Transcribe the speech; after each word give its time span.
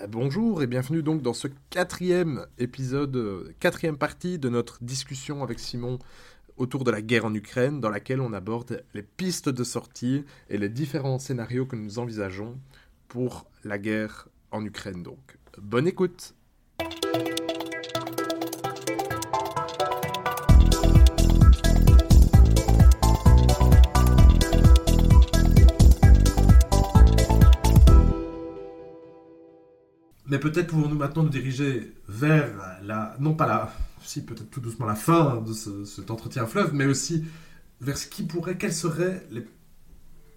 Euh, 0.00 0.06
Bonjour 0.06 0.62
et 0.62 0.66
bienvenue 0.66 1.02
donc 1.02 1.22
dans 1.22 1.34
ce 1.34 1.48
quatrième 1.70 2.46
épisode, 2.58 3.16
euh, 3.16 3.54
quatrième 3.60 3.96
partie 3.96 4.38
de 4.38 4.48
notre 4.48 4.82
discussion 4.82 5.42
avec 5.42 5.60
Simon 5.60 5.98
autour 6.56 6.84
de 6.84 6.90
la 6.90 7.02
guerre 7.02 7.24
en 7.24 7.34
Ukraine, 7.34 7.80
dans 7.80 7.90
laquelle 7.90 8.20
on 8.20 8.32
aborde 8.32 8.84
les 8.94 9.02
pistes 9.02 9.48
de 9.48 9.64
sortie 9.64 10.24
et 10.48 10.58
les 10.58 10.68
différents 10.68 11.18
scénarios 11.18 11.66
que 11.66 11.76
nous 11.76 11.98
envisageons 11.98 12.58
pour 13.08 13.46
la 13.64 13.78
guerre 13.78 14.28
en 14.50 14.64
Ukraine. 14.64 15.02
Donc, 15.02 15.38
bonne 15.58 15.86
écoute. 15.86 16.34
Mais 30.34 30.40
peut-être 30.40 30.66
pouvons-nous 30.66 30.96
maintenant 30.96 31.22
nous 31.22 31.28
diriger 31.28 31.94
vers 32.08 32.50
la, 32.82 33.14
non 33.20 33.34
pas 33.34 33.46
la, 33.46 33.72
si 34.02 34.20
peut-être 34.24 34.50
tout 34.50 34.60
doucement 34.60 34.84
la 34.84 34.96
fin 34.96 35.40
de 35.40 35.52
ce, 35.52 35.84
cet 35.84 36.10
entretien 36.10 36.44
fleuve, 36.44 36.74
mais 36.74 36.86
aussi 36.86 37.24
vers 37.80 37.96
ce 37.96 38.08
qui 38.08 38.24
pourrait, 38.24 38.56
quelles 38.58 38.72
seraient 38.74 39.24
les 39.30 39.46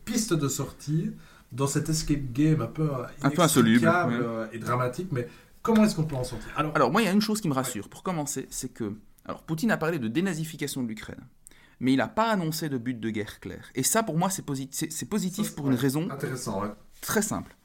pistes 0.06 0.36
de 0.36 0.48
sortie 0.48 1.14
dans 1.52 1.66
cet 1.66 1.90
escape 1.90 2.32
game 2.32 2.62
un 2.62 2.68
peu 2.68 2.88
Un 3.23 3.30
peu 3.32 3.42
insoluble, 3.42 3.88
ouais. 3.88 4.50
et 4.54 4.60
dramatique, 4.60 5.08
mais 5.12 5.28
comment 5.64 5.84
est-ce 5.84 5.96
qu'on 5.96 6.04
peut 6.04 6.16
en 6.16 6.23
sortir? 6.23 6.48
Alors, 6.56 6.76
Alors 6.76 6.92
moi, 6.92 7.02
il 7.02 7.06
y 7.06 7.08
a 7.08 7.12
une 7.12 7.20
chose 7.22 7.42
qui 7.42 7.48
me 7.50 7.56
rassure. 7.56 7.90
Pour 7.90 8.04
commencer, 8.04 8.45
c'est 8.52 8.70
que 8.72 8.94
alors 9.26 9.42
Poutine 9.42 9.72
a 9.72 9.78
parlé 9.78 9.98
de 9.98 10.08
dénazification 10.08 10.84
de 10.84 10.90
l'Ukraine, 10.90 11.26
mais 11.80 11.94
il 11.94 11.98
n'a 11.98 12.08
pas 12.08 12.30
annoncé 12.30 12.70
de 12.70 12.78
but 12.78 13.00
de 13.00 13.09
guerre 13.09 13.40
clair. 13.40 13.66
Et 13.73 13.82
ça, 13.82 14.04
pour 14.04 14.16
moi, 14.16 14.30
c'est 14.30 14.45
posi- 14.45 14.70
c'est- 14.70 14.92
c'est 14.92 15.08
positif 15.08 15.48
ça, 15.48 15.56
pour 15.56 15.72
une 15.72 15.76
raison 15.76 16.08
très 17.02 17.23
simple. 17.23 17.57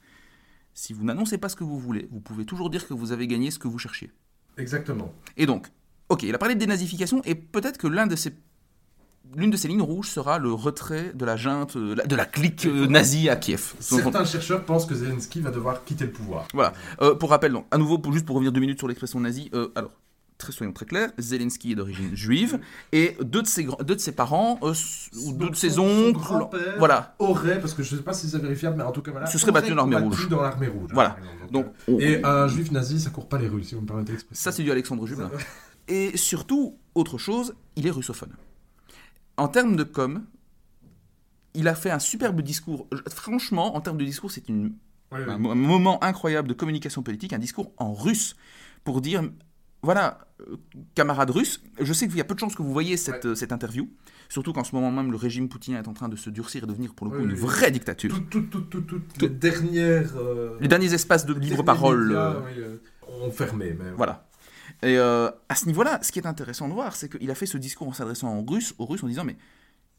Si 0.73 0.93
vous 0.93 1.03
n'annoncez 1.03 1.37
pas 1.37 1.49
ce 1.49 1.55
que 1.55 1.63
vous 1.63 1.79
voulez, 1.79 2.07
vous 2.11 2.19
pouvez 2.19 2.45
toujours 2.45 2.69
dire 2.69 2.87
que 2.87 2.93
vous 2.93 3.11
avez 3.11 3.27
gagné 3.27 3.51
ce 3.51 3.59
que 3.59 3.67
vous 3.67 3.79
cherchiez. 3.79 4.11
exactement. 4.57 5.13
Et 5.37 5.45
donc, 5.45 5.67
ok, 6.09 6.23
il 6.23 6.33
a 6.33 6.37
parlé 6.37 6.55
de 6.55 6.59
dénazification, 6.59 7.21
et 7.25 7.35
peut-être 7.35 7.77
que 7.77 7.87
l'un 7.87 8.07
de 8.07 8.15
ces 8.15 8.33
L'une 9.35 9.49
de 9.49 9.57
ces 9.57 9.67
lignes 9.67 9.81
rouges 9.81 10.09
sera 10.09 10.37
le 10.37 10.53
retrait 10.53 11.11
de 11.15 11.25
la 11.25 11.37
junte, 11.37 11.75
euh, 11.75 11.95
de 11.95 12.15
la 12.15 12.25
clique 12.25 12.65
euh, 12.65 12.87
nazie 12.87 13.29
à 13.29 13.35
Kiev. 13.35 13.73
Certains 13.79 14.25
chercheurs 14.25 14.63
pensent 14.63 14.85
que 14.85 14.93
Zelensky 14.93 15.39
va 15.39 15.49
devoir 15.49 15.83
quitter 15.85 16.05
le 16.05 16.11
pouvoir. 16.11 16.47
Voilà. 16.53 16.73
Euh, 17.01 17.15
pour 17.15 17.31
rappel, 17.31 17.51
donc, 17.53 17.65
à 17.71 17.77
nouveau, 17.79 17.97
pour, 17.97 18.13
juste 18.13 18.25
pour 18.25 18.35
revenir 18.35 18.51
deux 18.51 18.59
minutes 18.59 18.77
sur 18.77 18.87
l'expression 18.87 19.19
nazie, 19.21 19.49
euh, 19.55 19.69
alors, 19.75 19.91
très, 20.43 20.51
soyons 20.51 20.73
très 20.73 20.85
clairs, 20.85 21.11
Zelensky 21.17 21.71
est 21.71 21.75
d'origine 21.75 22.15
juive, 22.15 22.59
et 22.91 23.17
deux 23.21 23.41
de 23.41 23.47
ses, 23.47 23.63
deux 23.83 23.95
de 23.95 23.99
ses 23.99 24.11
parents, 24.11 24.59
euh, 24.61 24.73
ou 25.25 25.33
deux 25.33 25.49
de 25.49 25.55
ses 25.55 25.79
oncles, 25.79 26.19
voilà, 26.77 27.15
Aurait, 27.19 27.59
parce 27.59 27.73
que 27.73 27.81
je 27.83 27.93
ne 27.93 27.97
sais 27.99 28.03
pas 28.03 28.13
si 28.13 28.29
c'est 28.29 28.37
vérifiable, 28.39 28.77
mais 28.77 28.83
en 28.83 28.91
tout 28.91 29.01
cas 29.01 29.11
voilà. 29.11 29.25
Se 29.27 29.37
serait 29.37 29.51
battu 29.51 29.69
dans 29.69 29.75
l'armée 29.77 29.95
rouge. 29.97 30.29
dans 30.29 30.41
l'armée 30.41 30.67
rouge. 30.67 30.89
hein, 30.91 30.93
Voilà. 30.93 31.15
donc, 31.51 31.65
euh, 31.89 31.93
on- 31.93 31.99
Et 31.99 32.23
un 32.23 32.47
juif 32.47 32.71
nazi, 32.71 32.99
ça 32.99 33.09
court 33.09 33.27
pas 33.29 33.37
les 33.39 33.47
rues, 33.47 33.63
si 33.63 33.75
vous 33.75 33.81
me 33.81 33.87
permettez 33.87 34.11
l'expression. 34.11 34.43
ça 34.43 34.51
c'est 34.55 34.63
du 34.63 34.71
Alexandre 34.71 35.05
Jublin. 35.07 35.31
Et 35.87 36.15
surtout, 36.17 36.77
autre 36.95 37.17
chose, 37.17 37.55
il 37.75 37.87
est 37.87 37.91
russophone. 37.91 38.31
En 39.37 39.47
termes 39.47 39.75
de 39.75 39.83
com, 39.83 40.23
il 41.53 41.67
a 41.67 41.75
fait 41.75 41.91
un 41.91 41.99
superbe 41.99 42.41
discours. 42.41 42.87
Franchement, 43.09 43.75
en 43.75 43.81
termes 43.81 43.97
de 43.97 44.05
discours, 44.05 44.31
c'est 44.31 44.47
une 44.49 44.73
un 45.11 45.37
moment 45.37 46.03
incroyable 46.03 46.47
de 46.47 46.55
communication 46.55 47.03
politique, 47.03 47.33
un 47.33 47.37
discours 47.37 47.71
en 47.77 47.93
russe 47.93 48.35
pour 48.83 48.99
dire 48.99 49.21
voilà, 49.83 50.27
euh, 50.49 50.55
camarades 50.95 51.29
russes, 51.29 51.61
je 51.79 51.93
sais 51.93 52.07
qu'il 52.07 52.17
y 52.17 52.21
a 52.21 52.23
peu 52.23 52.33
de 52.33 52.39
chances 52.39 52.55
que 52.55 52.61
vous 52.63 52.71
voyez 52.73 52.97
cette, 52.97 53.25
euh, 53.25 53.35
cette 53.35 53.51
interview, 53.51 53.89
surtout 54.29 54.53
qu'en 54.53 54.63
ce 54.63 54.73
moment 54.73 54.91
même 54.91 55.11
le 55.11 55.17
régime 55.17 55.49
poutinien 55.49 55.79
est 55.83 55.87
en 55.87 55.93
train 55.93 56.09
de 56.09 56.15
se 56.15 56.29
durcir 56.29 56.63
et 56.63 56.67
devenir 56.67 56.93
pour 56.95 57.05
le 57.05 57.11
coup 57.11 57.17
Oui, 57.17 57.23
une 57.25 57.31
oui. 57.33 57.37
vraie 57.37 57.69
dictature. 57.69 58.13
Toutes 58.29 58.49
tout, 58.49 58.61
tout, 58.61 59.01
les 59.19 59.29
dernières. 59.29 60.15
euh, 60.17 60.57
Les 60.61 60.67
derniers 60.67 60.93
espaces 60.93 61.25
de 61.25 61.33
libre 61.33 61.63
parole. 61.63 62.07
médias, 62.07 62.35
euh, 62.57 62.77
ont 63.21 63.29
fermé. 63.31 63.75
Mais... 63.77 63.91
Voilà. 63.97 64.27
Et 64.81 64.97
euh, 64.97 65.29
à 65.49 65.55
ce 65.55 65.65
niveau-là, 65.67 65.99
ce 66.01 66.11
qui 66.11 66.19
est 66.19 66.25
intéressant 66.25 66.67
de 66.67 66.73
voir, 66.73 66.95
c'est 66.95 67.09
qu'il 67.09 67.29
a 67.29 67.35
fait 67.35 67.45
ce 67.45 67.57
discours 67.57 67.87
en 67.87 67.93
s'adressant 67.93 68.29
en 68.29 68.43
russe, 68.43 68.73
aux 68.79 68.85
Russes 68.85 69.03
en 69.03 69.07
disant 69.07 69.23
mais 69.23 69.37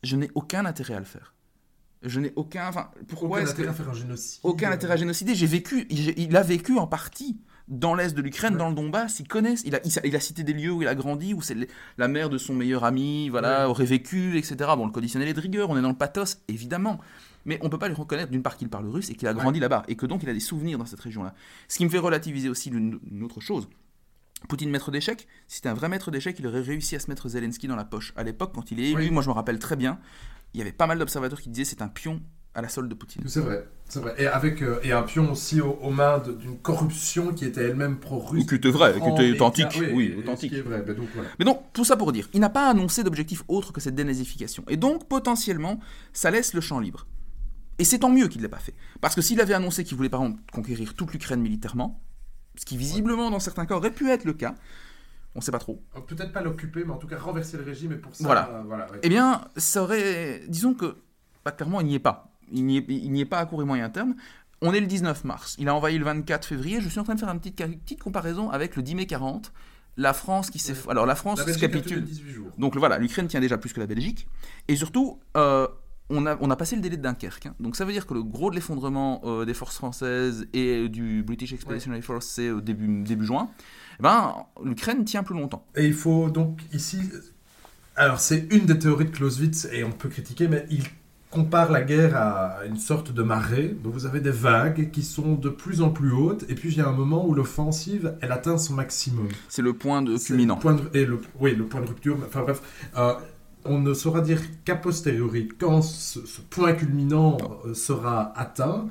je 0.03 0.17
n'ai 0.17 0.31
aucun 0.35 0.65
intérêt 0.67 0.95
à 0.95 0.99
le 0.99 1.05
faire. 1.05 1.35
Je 2.03 2.21
n'ai 2.21 2.33
aucun. 2.37 2.69
Enfin, 2.69 2.91
pourquoi 3.09 3.39
Aucun 3.41 3.49
intérêt 3.51 3.65
que 3.67 3.71
à 3.71 3.75
faire 3.75 3.89
un 3.89 3.95
génocide. 3.95 4.41
aucun 4.43 4.71
intérêt 4.73 4.95
à 4.95 4.97
génocider. 4.97 5.35
J'ai 5.35 5.47
vécu, 5.47 5.87
il, 5.89 6.19
il 6.19 6.37
a 6.37 6.43
vécu 6.43 6.77
en 6.79 6.87
partie 6.87 7.41
dans 7.69 7.95
l'est 7.95 8.15
de 8.15 8.21
l'Ukraine, 8.21 8.53
Ouais. 8.55 8.59
dans 8.59 8.69
le 8.69 8.75
Donbass. 8.75 9.21
Il 9.21 9.29
connaît, 9.29 9.55
il 9.65 9.75
a, 9.75 9.81
il, 9.85 9.99
a- 9.99 10.07
il 10.07 10.15
a 10.17 10.21
cité 10.21 10.43
des 10.43 10.53
lieux 10.53 10.71
où 10.73 10.83
il 10.83 10.89
a 10.89 10.95
grandi, 10.95 11.33
où 11.35 11.41
c'est 11.43 11.57
la 11.97 12.09
mère 12.09 12.29
de 12.29 12.37
son 12.39 12.55
meilleur 12.55 12.85
ami, 12.85 13.29
voilà, 13.31 13.61
Ouais. 13.65 13.71
aurait 13.71 13.85
vécu, 13.87 14.37
etc. 14.37 14.57
Bon, 14.77 14.85
le 14.87 14.93
conditionnel 14.93 15.29
est 15.29 15.35
de 15.35 15.41
rigueur, 15.41 15.71
on 15.71 15.77
est 15.79 15.83
dans 15.83 15.89
le 15.89 15.97
pathos, 15.97 16.39
évidemment. 16.49 17.01
Mais 17.47 17.59
on 17.63 17.69
peut 17.71 17.79
pas 17.79 17.89
lui 17.89 17.95
reconnaître 17.95 18.31
d'une 18.31 18.43
part 18.43 18.57
qu'il 18.57 18.69
parle 18.69 18.89
russe 18.89 19.11
et 19.11 19.15
qu'il 19.15 19.29
a 19.29 19.35
grandi 19.35 19.61
là-bas 19.61 19.83
et 19.89 19.97
que 19.97 20.07
donc 20.07 20.23
il 20.23 20.29
a 20.29 20.33
des 20.33 20.41
souvenirs 20.41 20.79
dans 20.79 20.87
cette 20.87 21.01
région-là. 21.01 21.35
Ce 21.69 21.77
qui 21.79 21.85
me 21.85 21.91
fait 21.91 21.99
relativiser 21.99 22.49
aussi 22.49 22.71
une, 22.71 22.99
une 23.11 23.23
autre 23.23 23.41
chose. 23.41 23.69
Poutine 24.49 24.71
maître 24.71 24.91
d'échecs, 24.91 25.27
si 25.49 25.57
c'était 25.57 25.71
un 25.71 25.75
vrai 25.75 25.89
maître 25.89 26.11
d'échecs, 26.11 26.37
il 26.39 26.47
aurait 26.47 26.61
réussi 26.61 26.97
à 26.97 26.99
se 27.01 27.09
mettre 27.11 27.29
Zelensky 27.31 27.67
dans 27.67 27.77
la 27.77 27.85
poche. 27.85 28.13
À 28.17 28.23
l'époque, 28.25 28.53
quand 28.55 28.71
il 28.71 28.81
est 28.81 28.91
élu, 28.91 29.05
Oui. 29.05 29.11
moi 29.11 29.23
je 29.23 29.29
me 29.29 29.35
rappelle 29.35 29.59
très 29.59 29.77
bien, 29.77 29.99
il 30.53 30.59
y 30.59 30.61
avait 30.63 30.73
pas 30.73 30.87
mal 30.87 30.99
d'observateurs 30.99 31.41
qui 31.41 31.49
disaient 31.49 31.65
c'est 31.65 31.81
un 31.83 31.89
pion 31.89 32.21
à 32.55 32.63
la 32.63 32.69
solde 32.69 32.89
de 32.89 32.95
Poutine. 32.95 33.23
C'est 33.27 33.41
vrai, 33.41 33.67
c'est 33.89 33.99
vrai. 34.01 34.15
Et, 34.17 34.27
avec, 34.27 34.63
euh, 34.63 34.79
et 34.85 34.93
un 34.93 35.03
pion 35.03 35.33
aussi 35.33 35.61
aux, 35.61 35.73
aux 35.83 35.91
mains 35.91 36.19
d'une 36.21 36.57
corruption 36.59 37.33
qui 37.33 37.45
était 37.45 37.65
elle-même 37.65 37.99
pro-russe. 37.99 38.45
Ou 38.45 38.47
qui 38.47 38.55
était 38.55 38.71
vrai, 38.71 38.93
qui 39.01 39.09
était 39.09 39.33
authentique. 39.33 39.81
Oui, 39.93 40.13
et- 40.15 40.17
authentique. 40.19 40.51
Ce 40.51 40.55
qui 40.55 40.61
est 40.61 40.65
vrai. 40.65 40.83
Ben 40.83 40.95
donc, 40.95 41.09
voilà. 41.15 41.29
Mais 41.39 41.45
donc, 41.45 41.63
tout 41.73 41.85
ça 41.85 41.97
pour 41.97 42.13
dire, 42.13 42.29
il 42.33 42.41
n'a 42.41 42.51
pas 42.51 42.71
annoncé 42.71 43.03
d'objectif 43.03 43.43
autre 43.49 43.73
que 43.73 43.81
cette 43.81 43.97
dénazification. 43.97 44.65
Et 44.69 44.77
donc, 44.77 45.09
potentiellement, 45.09 45.81
ça 46.13 46.31
laisse 46.31 46.55
le 46.55 46.61
champ 46.61 46.79
libre. 46.79 47.07
Et 47.81 47.85
c'est 47.85 47.99
tant 47.99 48.11
mieux 48.11 48.29
qu'il 48.29 48.41
ne 48.41 48.45
l'ait 48.47 48.51
pas 48.51 48.61
fait. 48.61 48.75
Parce 49.01 49.17
que 49.17 49.21
s'il 49.21 49.41
avait 49.41 49.55
annoncé 49.55 49.83
qu'il 49.83 49.97
voulait, 49.97 50.09
par 50.09 50.23
exemple, 50.23 50.41
conquérir 50.53 50.95
toute 50.95 51.13
l'Ukraine 51.13 51.41
militairement, 51.41 52.01
ce 52.57 52.65
qui 52.65 52.77
visiblement, 52.77 53.33
dans 53.33 53.41
certains 53.41 53.67
cas, 53.67 53.75
aurait 53.75 53.91
pu 53.91 54.11
être 54.11 54.25
le 54.25 54.33
cas, 54.33 54.55
on 55.35 55.41
ne 55.41 55.45
sait 55.45 55.51
pas 55.51 55.59
trop, 55.59 55.83
Euh, 55.97 56.01
Peut-être 56.03 56.33
pas 56.33 56.41
l'occuper, 56.43 56.85
mais 56.85 56.93
en 56.93 56.99
tout 56.99 57.09
cas 57.09 57.19
renverser 57.19 57.57
le 57.57 57.65
régime. 57.65 57.91
Et 57.91 57.97
pour 57.97 58.15
ça, 58.15 58.23
Voilà. 58.23 58.49
euh, 58.53 58.63
voilà 58.65 58.89
ouais. 58.93 59.01
eh 59.03 59.09
bien, 59.09 59.41
ça 59.57 59.83
aurait... 59.83 60.43
Disons 60.47 60.75
que, 60.75 60.95
bah, 61.45 61.51
clairement, 61.51 61.81
il 61.81 61.89
n'y 61.89 61.97
est 61.97 61.99
pas. 61.99 62.31
Il 62.55 62.65
n'y 62.67 63.21
est, 63.21 63.25
pas 63.27 63.39
à 63.41 63.47
court 63.47 63.61
et 63.61 63.65
moyen 63.65 63.91
terme. 63.91 64.15
On 64.63 64.73
est 64.73 64.81
le 64.81 64.87
19 64.87 65.25
mars. 65.25 65.57
Il 65.59 65.69
a 65.69 65.75
envahi 65.75 65.99
le 65.99 66.05
24 66.05 66.47
février. 66.47 66.81
Je 66.81 66.89
suis 66.89 66.99
en 67.01 67.05
train 67.05 67.15
de 67.15 67.21
faire 67.21 67.29
une 67.29 67.39
petite, 67.41 67.57
petite 67.57 68.01
comparaison 68.03 68.49
avec 68.51 68.77
le 68.77 68.83
10 68.83 68.95
mai 68.95 69.07
40. 69.07 69.53
La 69.97 70.13
France 70.13 70.51
qui 70.51 70.59
s'est... 70.59 70.73
Ouais. 70.73 70.91
Alors, 70.91 71.05
la 71.07 71.15
France 71.15 71.47
La 71.47 71.53
se 71.53 71.59
capitule... 71.59 72.03
18 72.03 72.31
jours. 72.33 72.51
Donc 72.59 72.77
voilà, 72.77 72.99
l'Ukraine 72.99 73.27
tient 73.29 73.41
déjà 73.41 73.59
plus 73.59 73.73
que 73.73 73.81
la 73.81 73.87
Belgique. 73.87 74.27
Et 74.69 74.75
surtout, 74.77 75.21
euh, 75.37 75.69
on, 76.11 76.27
a, 76.27 76.37
on 76.41 76.51
a 76.51 76.57
passé 76.57 76.75
le 76.77 76.83
délai 76.83 76.97
de 76.97 77.03
Dunkerque. 77.03 77.47
hein. 77.47 77.55
Donc 77.61 77.77
ça 77.77 77.85
veut 77.85 77.93
dire 77.93 78.07
que 78.07 78.15
le 78.15 78.23
gros 78.23 78.51
de 78.51 78.55
l'effondrement 78.57 79.21
euh, 79.25 79.45
des 79.45 79.55
forces 79.55 79.77
françaises 79.77 80.47
et 80.53 80.89
du 80.89 81.23
British 81.23 81.53
Expeditionary 81.53 82.03
Force, 82.03 82.27
c'est 82.27 82.51
au 82.51 82.61
début, 82.61 83.03
début 83.05 83.25
juin. 83.27 83.51
Eh 84.01 84.03
ben, 84.03 84.35
l'Ukraine 84.65 85.05
tient 85.05 85.23
plus 85.23 85.35
longtemps. 85.35 85.67
Et 85.77 85.87
il 85.87 85.95
faut 85.95 86.29
donc 86.31 86.61
ici. 86.73 86.99
Alors, 87.97 88.19
c'est 88.19 88.49
une 88.51 88.67
des 88.67 88.77
théories 88.79 89.05
de 89.05 89.11
Clausewitz, 89.11 89.69
et 89.73 89.85
on 89.85 89.93
peut 89.93 90.09
critiquer, 90.09 90.49
mais 90.49 90.67
il 90.71 90.83
compare 91.35 91.71
la 91.73 91.83
guerre 91.83 92.17
à 92.17 92.59
une 92.67 92.77
sorte 92.79 93.13
de 93.13 93.23
marée. 93.23 93.77
Donc, 93.83 93.93
vous 93.93 94.07
avez 94.07 94.21
des 94.21 94.31
vagues 94.31 94.91
qui 94.93 95.03
sont 95.03 95.35
de 95.35 95.49
plus 95.49 95.83
en 95.83 95.91
plus 95.91 96.13
hautes, 96.13 96.45
et 96.49 96.55
puis 96.55 96.71
il 96.73 96.79
y 96.79 96.81
a 96.81 96.89
un 96.89 96.93
moment 96.93 97.27
où 97.27 97.35
l'offensive, 97.35 98.15
elle 98.23 98.33
atteint 98.33 98.57
son 98.59 98.75
maximum. 98.75 99.29
C'est 99.49 99.63
le 99.63 99.73
point 99.73 100.01
de 100.03 100.17
culminant. 100.17 100.55
le 100.57 100.61
point 100.61 100.75
de- 100.75 100.89
et 100.97 101.05
le, 101.05 101.21
oui, 101.41 101.55
le 101.55 101.65
point 101.65 101.81
de 101.81 101.87
rupture. 101.87 102.17
Enfin 102.27 102.43
bref, 102.43 102.63
euh, 102.97 103.15
on 103.65 103.79
ne 103.81 103.95
saura 103.95 104.21
dire 104.21 104.41
qu'à 104.65 104.77
posteriori, 104.77 105.49
quand 105.59 105.83
ce, 105.83 106.25
ce 106.27 106.41
point 106.43 106.73
culminant 106.75 107.39
euh, 107.67 107.75
sera 107.75 108.33
atteint. 108.39 108.87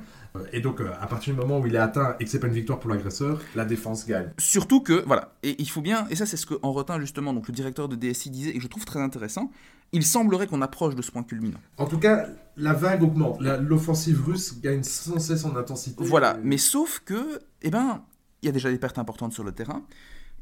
Et 0.52 0.60
donc, 0.60 0.80
euh, 0.80 0.90
à 1.00 1.06
partir 1.06 1.32
du 1.32 1.40
moment 1.40 1.60
où 1.60 1.66
il 1.66 1.74
est 1.76 1.78
atteint 1.78 2.16
et 2.18 2.24
que 2.24 2.30
c'est 2.30 2.40
pas 2.40 2.48
une 2.48 2.54
victoire 2.54 2.80
pour 2.80 2.90
l'agresseur, 2.90 3.40
la 3.54 3.64
défense 3.64 4.04
gagne. 4.04 4.30
Surtout 4.38 4.80
que, 4.80 5.04
voilà, 5.06 5.32
et 5.44 5.54
il 5.62 5.70
faut 5.70 5.80
bien, 5.80 6.08
et 6.10 6.16
ça 6.16 6.26
c'est 6.26 6.36
ce 6.36 6.44
qu'en 6.46 6.72
retint 6.72 6.98
justement 6.98 7.32
donc 7.32 7.46
le 7.46 7.54
directeur 7.54 7.88
de 7.88 7.94
DSI 7.94 8.30
disait, 8.30 8.56
et 8.56 8.60
je 8.60 8.66
trouve 8.66 8.84
très 8.84 8.98
intéressant, 9.00 9.52
il 9.92 10.04
semblerait 10.04 10.48
qu'on 10.48 10.60
approche 10.60 10.96
de 10.96 11.02
ce 11.02 11.12
point 11.12 11.22
culminant. 11.22 11.60
En 11.78 11.86
tout 11.86 11.98
cas, 12.00 12.26
la 12.56 12.72
vague 12.72 13.04
augmente. 13.04 13.40
L'offensive 13.40 14.24
russe 14.24 14.60
gagne 14.60 14.82
sans 14.82 15.20
cesse 15.20 15.44
en 15.44 15.54
intensité. 15.54 16.02
Voilà, 16.04 16.36
Et- 16.36 16.40
mais 16.42 16.58
sauf 16.58 17.00
que, 17.04 17.38
eh 17.62 17.70
ben, 17.70 18.02
il 18.42 18.46
y 18.46 18.48
a 18.48 18.52
déjà 18.52 18.70
des 18.72 18.78
pertes 18.78 18.98
importantes 18.98 19.32
sur 19.32 19.44
le 19.44 19.52
terrain. 19.52 19.84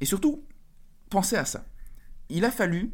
Et 0.00 0.06
surtout, 0.06 0.42
pensez 1.10 1.36
à 1.36 1.44
ça. 1.44 1.66
Il 2.30 2.46
a 2.46 2.50
fallu 2.50 2.92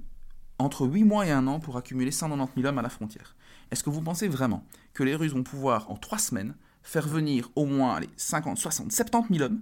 entre 0.58 0.84
8 0.84 1.04
mois 1.04 1.24
et 1.26 1.30
un 1.30 1.46
an 1.46 1.60
pour 1.60 1.76
accumuler 1.76 2.10
190 2.10 2.60
000 2.60 2.66
hommes 2.68 2.78
à 2.78 2.82
la 2.82 2.88
frontière. 2.88 3.36
Est-ce 3.70 3.84
que 3.84 3.90
vous 3.90 4.02
pensez 4.02 4.26
vraiment 4.26 4.64
que 4.94 5.04
les 5.04 5.14
Russes 5.14 5.32
vont 5.32 5.44
pouvoir, 5.44 5.88
en 5.92 5.96
3 5.96 6.18
semaines, 6.18 6.56
faire 6.88 7.06
venir 7.06 7.50
au 7.54 7.66
moins 7.66 7.96
allez, 7.96 8.08
50, 8.16 8.56
60, 8.56 8.90
70 8.92 9.36
000 9.38 9.44
hommes 9.50 9.60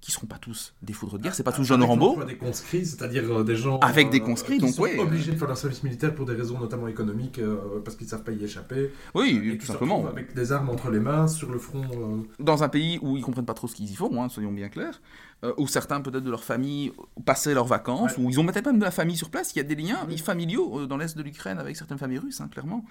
qui 0.00 0.12
seront 0.12 0.28
pas 0.28 0.38
tous 0.38 0.74
des 0.80 0.92
foudres 0.92 1.18
de 1.18 1.24
guerre, 1.24 1.34
c'est 1.34 1.42
pas 1.42 1.50
tous 1.50 1.64
John 1.64 1.80
Avec 1.82 1.88
Rambo, 1.90 2.22
des 2.22 2.36
conscrits, 2.36 2.86
c'est-à-dire 2.86 3.24
euh, 3.38 3.42
des 3.42 3.56
gens 3.56 3.80
Avec 3.80 4.10
des 4.10 4.20
euh, 4.20 4.24
conscrits, 4.24 4.58
qui 4.58 4.60
donc 4.66 4.70
sont 4.74 4.82
ouais, 4.82 4.96
obligés 4.96 5.32
de 5.32 5.36
faire 5.36 5.48
leur 5.48 5.56
service 5.58 5.82
militaire 5.82 6.14
pour 6.14 6.24
des 6.24 6.34
raisons 6.34 6.56
notamment 6.56 6.86
économiques, 6.86 7.40
euh, 7.40 7.80
parce 7.84 7.96
qu'ils 7.96 8.06
savent 8.06 8.22
pas 8.22 8.30
y 8.30 8.44
échapper. 8.44 8.92
oui, 9.16 9.42
et 9.52 9.58
tout 9.58 9.66
simplement. 9.66 10.06
avec 10.06 10.34
des 10.36 10.52
armes 10.52 10.70
entre 10.70 10.88
les 10.90 11.00
mains 11.00 11.26
sur 11.26 11.50
le 11.50 11.58
front. 11.58 11.82
euh, 11.82 12.22
dans 12.38 12.62
un 12.62 12.68
pays 12.68 13.00
où 13.02 13.16
ils 13.16 13.24
comprennent 13.24 13.44
pas 13.44 13.54
trop 13.54 13.66
ce 13.66 13.74
qu'ils 13.74 13.90
y 13.90 13.94
font, 13.96 14.22
hein, 14.22 14.28
soyons 14.28 14.52
bien 14.52 14.68
clairs, 14.68 15.00
euh, 15.42 15.52
où 15.58 15.66
certains 15.66 16.00
peut-être 16.00 16.22
de 16.22 16.30
leur 16.30 16.44
famille 16.44 16.92
passaient 17.26 17.54
leurs 17.54 17.66
vacances, 17.66 18.16
Ouais. 18.16 18.22
où 18.24 18.30
ils 18.30 18.38
ont 18.38 18.46
peut-être 18.46 18.66
même 18.66 18.78
de 18.78 18.84
la 18.84 18.92
famille 18.92 19.16
sur 19.16 19.30
place, 19.30 19.52
il 19.52 19.58
y 19.58 19.60
a 19.60 19.64
des 19.64 19.74
liens 19.74 20.06
familiaux 20.24 20.78
euh, 20.82 20.86
dans 20.86 20.96
l'est 20.96 21.18
de 21.18 21.22
l'Ukraine 21.24 21.58
avec 21.58 21.76
certaines 21.76 21.98
familles 21.98 22.18
russes, 22.20 22.40
hein, 22.40 22.46
clairement. 22.48 22.84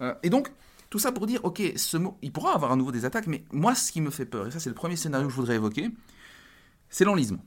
Euh, 0.00 0.14
et 0.22 0.30
donc, 0.30 0.50
tout 0.94 1.00
ça 1.00 1.10
pour 1.10 1.26
dire, 1.26 1.40
ok, 1.42 1.60
ce 1.74 1.96
mot, 1.96 2.16
il 2.22 2.30
pourra 2.30 2.54
avoir 2.54 2.70
à 2.70 2.76
nouveau 2.76 2.92
des 2.92 3.04
attaques, 3.04 3.26
mais 3.26 3.42
moi, 3.50 3.74
ce 3.74 3.90
qui 3.90 4.00
me 4.00 4.10
fait 4.10 4.26
peur, 4.26 4.46
et 4.46 4.52
ça 4.52 4.60
c'est 4.60 4.68
le 4.68 4.76
premier 4.76 4.94
scénario 4.94 5.26
que 5.26 5.32
je 5.32 5.36
voudrais 5.36 5.56
évoquer, 5.56 5.90
c'est 6.88 7.04
l'enlisement. 7.04 7.44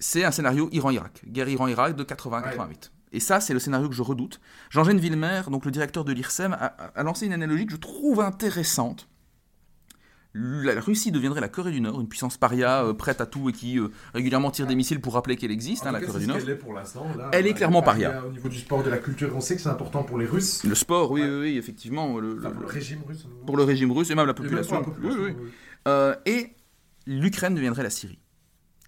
C'est 0.00 0.24
un 0.24 0.32
scénario 0.32 0.68
Iran-Irak, 0.72 1.22
guerre 1.28 1.48
Iran-Irak 1.48 1.94
de 1.94 2.02
80-88. 2.02 2.90
Et 3.12 3.20
ça, 3.20 3.38
c'est 3.38 3.52
le 3.52 3.60
scénario 3.60 3.88
que 3.88 3.94
je 3.94 4.02
redoute. 4.02 4.40
Jean-Gène 4.68 4.98
Villemer, 4.98 5.42
donc 5.48 5.64
le 5.64 5.70
directeur 5.70 6.04
de 6.04 6.12
l'IRSEM, 6.12 6.54
a, 6.54 6.64
a 6.92 7.02
lancé 7.04 7.26
une 7.26 7.32
analogie 7.32 7.66
que 7.66 7.72
je 7.72 7.76
trouve 7.76 8.18
intéressante 8.20 9.06
la 10.34 10.80
Russie 10.80 11.10
deviendrait 11.10 11.40
la 11.40 11.48
Corée 11.48 11.72
du 11.72 11.80
Nord, 11.80 12.00
une 12.00 12.08
puissance 12.08 12.36
paria 12.36 12.84
euh, 12.84 12.94
prête 12.94 13.20
à 13.20 13.26
tout 13.26 13.48
et 13.48 13.52
qui 13.52 13.78
euh, 13.78 13.88
régulièrement 14.14 14.50
tire 14.50 14.66
des 14.66 14.76
missiles 14.76 15.00
pour 15.00 15.14
rappeler 15.14 15.36
qu'elle 15.36 15.50
existe, 15.50 15.86
hein, 15.86 15.92
la 15.92 16.00
Corée 16.00 16.20
du 16.20 16.26
Nord. 16.28 16.38
Elle 16.40 16.50
est, 16.50 16.54
pour 16.54 16.72
l'instant, 16.72 17.06
elle 17.32 17.46
est 17.46 17.54
clairement 17.54 17.82
paria. 17.82 18.24
Au 18.24 18.30
niveau 18.30 18.48
du 18.48 18.58
sport, 18.58 18.82
de 18.82 18.90
la 18.90 18.98
culture, 18.98 19.32
on 19.34 19.40
sait 19.40 19.56
que 19.56 19.62
c'est 19.62 19.68
important 19.68 20.04
pour 20.04 20.18
les 20.18 20.26
Russes. 20.26 20.62
Le 20.64 20.74
sport, 20.74 21.10
oui, 21.10 21.22
oui, 21.22 21.40
oui, 21.40 21.58
effectivement. 21.58 22.18
Le, 22.18 22.36
pour 22.36 22.60
le 22.60 22.66
régime 22.66 23.00
russe. 23.06 23.26
Pour 23.44 23.56
le 23.56 23.64
régime 23.64 23.90
russe 23.90 24.10
et 24.10 24.14
même 24.14 24.26
la 24.26 24.34
population. 24.34 24.84
Euh, 25.88 26.14
et 26.26 26.54
l'Ukraine 27.06 27.54
deviendrait 27.54 27.82
la 27.82 27.90
Syrie. 27.90 28.20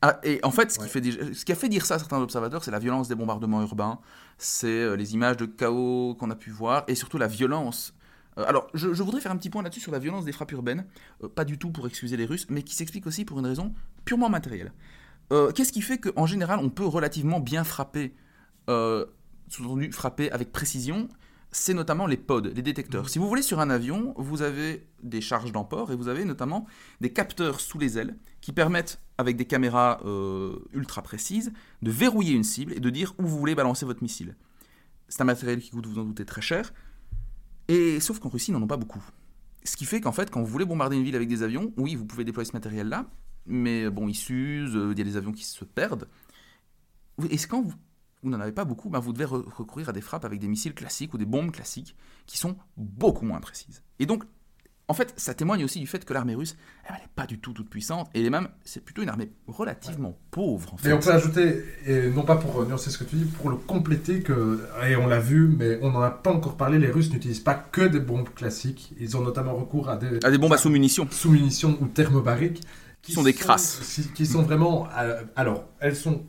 Ah, 0.03 0.21
et 0.25 0.41
en 0.43 0.50
fait, 0.50 0.71
ce, 0.73 0.79
qui 0.79 0.89
fait 0.89 1.03
ce 1.33 1.44
qui 1.44 1.53
a 1.53 1.55
fait 1.55 1.69
dire 1.69 1.87
ça 1.87 1.94
à 1.94 1.99
certains 1.99 2.21
observateurs, 2.21 2.62
c'est 2.65 2.73
la 2.73 2.81
violence 2.81 3.09
des 3.09 3.15
bombardements 3.15 3.62
urbains, 3.62 4.00
c'est 4.37 4.97
les 4.97 5.15
images 5.15 5.37
de 5.37 5.47
chaos 5.47 6.17
qu'on 6.19 6.31
a 6.31 6.35
pu 6.35 6.50
voir, 6.50 6.85
et 6.89 6.97
surtout 6.97 7.19
la 7.19 7.29
violence 7.29 7.94
alors, 8.37 8.69
je, 8.73 8.88
voudrais 9.02 9.20
faire 9.20 9.32
un 9.32 9.37
petit 9.37 9.50
point 9.50 9.62
là-dessus 9.62 9.81
sur 9.81 9.93
la 9.93 9.99
violence 9.99 10.25
des 10.25 10.32
frappes 10.32 10.52
urbaines, 10.52 10.87
euh, 11.23 11.29
pas 11.29 11.44
du 11.44 11.58
tout 11.58 11.70
pour 11.70 11.87
excuser 11.87 12.17
les 12.17 12.25
Russes, 12.25 12.46
mais 12.49 12.62
qui 12.62 12.75
s'explique 12.75 13.06
aussi 13.06 13.25
pour 13.25 13.38
une 13.38 13.46
raison 13.46 13.75
purement 14.05 14.31
matérielle. 14.31 14.73
Euh, 15.32 15.52
qu'est-ce 15.52 15.73
qui 15.73 15.82
fait 15.82 15.99
qu'en 15.99 16.26
général, 16.26 16.58
on 16.61 16.70
peut 16.70 16.87
relativement 16.87 17.40
bien 17.40 17.64
frapper, 17.64 18.14
sous-entendu 18.69 19.93
frapper 19.93 20.31
avec 20.31 20.52
précision? 20.52 21.08
C'est 21.55 21.75
notamment 21.75 22.06
les 22.06 22.17
pods, 22.17 22.49
les 22.55 22.62
détecteurs. 22.62 23.11
Si 23.11 23.19
vous 23.19 23.29
voulez 23.29 23.43
sur 23.43 23.61
un 23.61 23.69
avion, 23.69 24.14
vous 24.17 24.40
avez 24.40 24.87
des 25.02 25.20
charges 25.20 25.52
d'emport 25.52 25.93
et 25.93 25.96
vous 25.96 26.08
avez 26.08 26.25
notamment 26.25 26.64
des 27.02 27.12
capteurs 27.12 27.61
sous 27.61 27.79
les 27.79 27.99
ailes 27.99 28.17
qui 28.40 28.52
permettent, 28.52 29.02
avec 29.19 29.37
des 29.37 29.44
caméras 29.44 30.00
ultra 30.73 31.02
précises, 31.02 31.52
de 31.82 31.90
verrouiller 31.90 32.32
une 32.32 32.44
cible 32.44 32.73
et 32.73 32.81
de 32.81 32.88
dire 32.88 33.14
où 33.19 33.26
vous 33.26 33.38
voulez 33.38 33.55
balancer 33.55 33.84
votre 33.84 34.02
missile. 34.02 34.34
C'est 35.08 35.20
un 35.20 35.25
matériel 35.26 35.61
qui 35.61 35.69
coûte, 35.69 35.84
vous 35.84 35.99
en 35.99 36.05
doutez, 36.05 36.25
très 36.25 36.40
cher. 36.40 36.73
Et 37.69 38.00
sauf 38.00 38.19
qu'en 38.19 38.29
Russie, 38.29 38.50
ils 38.50 38.55
n'en 38.55 38.62
ont 38.62 38.67
pas 38.67 38.76
beaucoup. 38.76 39.03
Ce 39.64 39.76
qui 39.76 39.85
fait 39.85 40.00
qu'en 40.00 40.12
fait, 40.12 40.31
quand 40.31 40.41
vous 40.41 40.47
voulez 40.47 40.64
bombarder 40.64 40.97
une 40.97 41.05
ville 41.05 41.17
avec 41.17 41.29
des 41.29 41.43
avions, 41.43 41.73
oui, 41.76 41.94
vous 41.94 42.05
pouvez 42.05 42.25
déployer 42.25 42.49
ce 42.49 42.53
matériel-là, 42.55 43.06
mais 43.47 43.88
bon, 43.91 44.09
ils 44.09 44.14
s'usent, 44.14 44.75
il 44.75 44.99
y 44.99 45.00
a 45.00 45.05
des 45.05 45.17
avions 45.17 45.32
qui 45.32 45.44
se 45.44 45.64
perdent. 45.64 46.09
Et 47.31 47.37
quand 47.37 47.62
vous, 47.62 47.75
vous 48.23 48.31
n'en 48.31 48.41
avez 48.41 48.53
pas 48.53 48.64
beaucoup, 48.64 48.88
ben 48.88 48.99
vous 48.99 49.12
devez 49.12 49.25
recourir 49.25 49.88
à 49.88 49.93
des 49.93 50.00
frappes 50.00 50.25
avec 50.25 50.41
des 50.41 50.49
missiles 50.49 50.75
classiques 50.75 51.14
ou 51.14 51.19
des 51.19 51.26
bombes 51.26 51.53
classiques 51.53 51.97
qui 52.26 52.38
sont 52.38 52.56
beaucoup 52.76 53.25
moins 53.25 53.41
précises. 53.41 53.82
Et 53.99 54.06
donc, 54.06 54.25
en 54.93 54.94
fait, 54.94 55.15
ça 55.17 55.33
témoigne 55.33 55.65
aussi 55.65 55.81
du 55.81 55.87
fait 55.87 56.05
que 56.05 56.12
l'armée 56.12 56.35
russe, 56.35 56.55
elle 56.87 56.97
n'est 56.97 57.09
pas 57.17 57.25
du 57.25 57.39
tout 57.39 57.55
toute 57.55 57.71
puissante, 57.71 58.11
et 58.12 58.29
même, 58.29 58.49
c'est 58.62 58.85
plutôt 58.85 59.00
une 59.00 59.09
armée 59.09 59.33
relativement 59.47 60.19
pauvre. 60.31 60.75
En 60.75 60.77
fait. 60.77 60.91
Et 60.91 60.93
on 60.93 60.99
peut 60.99 61.12
ajouter, 61.12 61.65
et 61.87 62.11
non 62.11 62.25
pas 62.25 62.37
pour 62.37 62.62
nuancer 62.67 62.91
ce 62.91 62.99
que 62.99 63.05
tu 63.05 63.17
dis, 63.17 63.25
pour 63.25 63.49
le 63.49 63.56
compléter, 63.56 64.21
que, 64.21 64.61
et 64.87 64.94
on 64.97 65.06
l'a 65.06 65.19
vu, 65.19 65.49
mais 65.49 65.79
on 65.81 65.93
n'en 65.93 66.03
a 66.03 66.11
pas 66.11 66.31
encore 66.31 66.59
parlé, 66.59 66.79
les 66.79 66.91
Russes 66.91 67.11
n'utilisent 67.11 67.41
pas 67.41 67.55
que 67.55 67.81
des 67.81 68.00
bombes 68.00 68.29
classiques, 68.35 68.93
ils 69.00 69.17
ont 69.17 69.23
notamment 69.23 69.55
recours 69.55 69.89
à 69.89 69.97
des... 69.97 70.23
À 70.23 70.31
des 70.31 70.37
bombes 70.37 70.53
à 70.53 70.59
sous-munitions. 70.59 71.09
Sous-munitions 71.11 71.79
ou 71.81 71.87
thermobariques. 71.87 72.61
Qui 73.00 73.12
sont 73.12 73.23
des 73.23 73.33
crasses. 73.33 73.99
Qui 74.15 74.27
sont 74.27 74.43
vraiment... 74.43 74.89
Euh, 74.99 75.23
alors, 75.37 75.65
elles 75.81 75.97
sont 75.97 76.23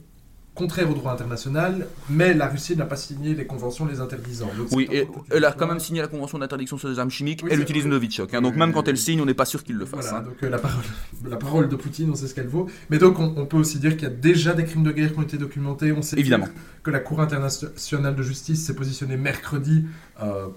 contraire 0.56 0.90
au 0.90 0.94
droit 0.94 1.12
international, 1.12 1.88
mais 2.10 2.34
la 2.34 2.48
Russie 2.48 2.76
n'a 2.76 2.86
pas 2.86 2.96
signé 2.96 3.34
les 3.34 3.46
conventions 3.46 3.86
les 3.86 4.00
interdisant. 4.00 4.50
oui, 4.72 4.88
et 4.92 5.08
elle 5.32 5.46
a 5.46 5.52
quand 5.52 5.68
même 5.68 5.80
signé 5.80 6.02
la 6.02 6.08
convention 6.08 6.38
d'interdiction 6.38 6.78
sur 6.78 6.90
les 6.90 7.00
armes 7.00 7.10
chimiques, 7.10 7.44
elle 7.50 7.60
utilise 7.60 7.88
Novichok, 7.88 8.34
hein, 8.34 8.42
donc 8.42 8.56
même 8.56 8.72
quand 8.72 8.88
elle 8.88 8.98
signe, 8.98 9.20
on 9.22 9.26
n'est 9.26 9.34
pas 9.34 9.46
sûr 9.46 9.64
qu'il 9.64 9.76
le 9.78 9.86
fasse. 9.86 10.10
Voilà, 10.10 10.20
hein. 10.20 10.22
donc 10.22 10.44
euh, 10.44 10.50
la, 10.50 10.60
parole, 10.60 10.84
la 11.30 11.38
parole 11.38 11.70
de 11.70 11.76
Poutine, 11.76 12.10
on 12.12 12.16
sait 12.16 12.28
ce 12.28 12.36
qu'elle 12.36 12.48
vaut. 12.48 12.68
Mais 12.90 13.00
donc 13.00 13.20
on, 13.20 13.46
peut 13.46 13.58
aussi 13.58 13.80
dire 13.80 13.94
qu'il 13.98 14.04
y 14.04 14.12
a 14.12 14.14
déjà 14.14 14.54
des 14.54 14.66
crimes 14.66 14.84
de 14.84 14.92
guerre 14.92 15.14
qui 15.14 15.20
ont 15.20 15.24
été 15.24 15.38
documentés. 15.38 15.92
On 15.92 16.02
sait 16.02 16.20
Évidemment. 16.20 16.48
que 16.84 16.92
la 16.92 17.00
Cour 17.00 17.22
internationale 17.22 18.16
de 18.16 18.24
justice 18.24 18.64
s'est 18.66 18.76
positionnée 18.76 19.18
mercredi 19.18 19.86
euh, 20.22 20.48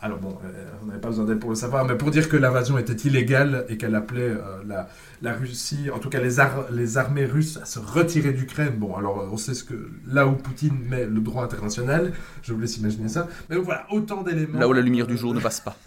alors 0.00 0.18
bon, 0.18 0.36
euh, 0.44 0.70
on 0.82 0.86
n'avait 0.86 1.00
pas 1.00 1.08
besoin 1.08 1.24
d'elle 1.24 1.38
pour 1.38 1.50
le 1.50 1.56
savoir, 1.56 1.84
mais 1.84 1.96
pour 1.96 2.10
dire 2.10 2.28
que 2.28 2.36
l'invasion 2.36 2.76
était 2.76 3.08
illégale 3.08 3.64
et 3.68 3.78
qu'elle 3.78 3.94
appelait 3.94 4.20
euh, 4.20 4.62
la, 4.66 4.88
la, 5.22 5.32
Russie, 5.32 5.88
en 5.90 5.98
tout 5.98 6.10
cas 6.10 6.20
les, 6.20 6.36
les 6.72 6.98
armées 6.98 7.24
russes, 7.24 7.56
à 7.56 7.64
se 7.64 7.78
retirer 7.78 8.32
d'Ukraine. 8.32 8.74
Bon, 8.76 8.96
alors 8.96 9.26
on 9.32 9.36
sait 9.36 9.54
ce 9.54 9.64
que 9.64 9.90
là 10.06 10.26
où 10.26 10.32
Poutine 10.32 10.78
met 10.88 11.06
le 11.06 11.20
droit 11.20 11.42
international, 11.42 12.12
je 12.42 12.52
vous 12.52 12.60
laisse 12.60 12.76
imaginer 12.76 13.08
ça. 13.08 13.28
Mais 13.48 13.56
voilà, 13.56 13.86
autant 13.90 14.22
d'éléments. 14.22 14.58
Là 14.58 14.68
où 14.68 14.72
la 14.72 14.82
lumière 14.82 15.06
du 15.06 15.16
jour 15.16 15.32
ne 15.32 15.40
passe 15.40 15.60
pas. 15.60 15.76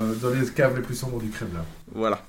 Euh, 0.00 0.14
dans 0.14 0.30
les 0.30 0.46
caves 0.46 0.76
les 0.76 0.82
plus 0.82 0.94
sombres 0.94 1.20
du 1.20 1.28
Kremlin. 1.28 1.64
Voilà. 1.92 2.22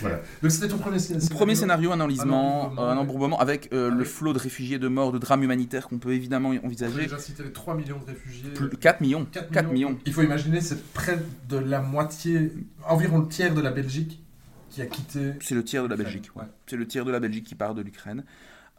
Voilà. 0.00 0.20
Donc 0.42 0.50
c'était 0.50 0.68
ton 0.68 0.78
premier 0.78 0.98
scénario. 0.98 1.28
Premier 1.30 1.54
scénario, 1.54 1.92
un 1.92 2.00
enlisement, 2.00 2.78
un 2.78 2.96
embourbement, 2.96 3.38
avec 3.38 3.72
euh, 3.72 3.90
le 3.90 4.04
flot 4.04 4.32
de 4.32 4.38
réfugiés, 4.38 4.78
de 4.78 4.88
morts, 4.88 5.12
de 5.12 5.18
drames 5.18 5.42
humanitaires 5.42 5.88
qu'on 5.88 5.98
peut 5.98 6.12
évidemment 6.12 6.50
envisager. 6.64 6.94
J'ai 6.96 7.02
déjà 7.02 7.18
cité 7.18 7.42
les 7.42 7.52
3 7.52 7.74
millions 7.74 7.98
de 7.98 8.06
réfugiés. 8.06 8.50
4 8.80 9.00
millions. 9.00 9.26
4, 9.52 9.72
millions. 9.72 9.98
Il 10.06 10.12
faut 10.12 10.22
imaginer, 10.22 10.60
c'est 10.60 10.82
près 10.92 11.18
de 11.48 11.58
la 11.58 11.80
moitié, 11.80 12.52
environ 12.86 13.18
le 13.18 13.28
tiers 13.28 13.54
de 13.54 13.60
la 13.60 13.70
Belgique 13.70 14.22
qui 14.70 14.82
a 14.82 14.86
quitté. 14.86 15.32
C'est 15.40 15.54
le 15.54 15.64
tiers 15.64 15.82
de 15.82 15.88
la 15.88 15.96
Belgique, 15.96 16.30
ouais. 16.36 16.44
C'est 16.66 16.76
le 16.76 16.86
tiers 16.86 17.04
de 17.04 17.10
la 17.10 17.20
Belgique 17.20 17.44
qui 17.44 17.54
part 17.54 17.74
de 17.74 17.82
l'Ukraine. 17.82 18.24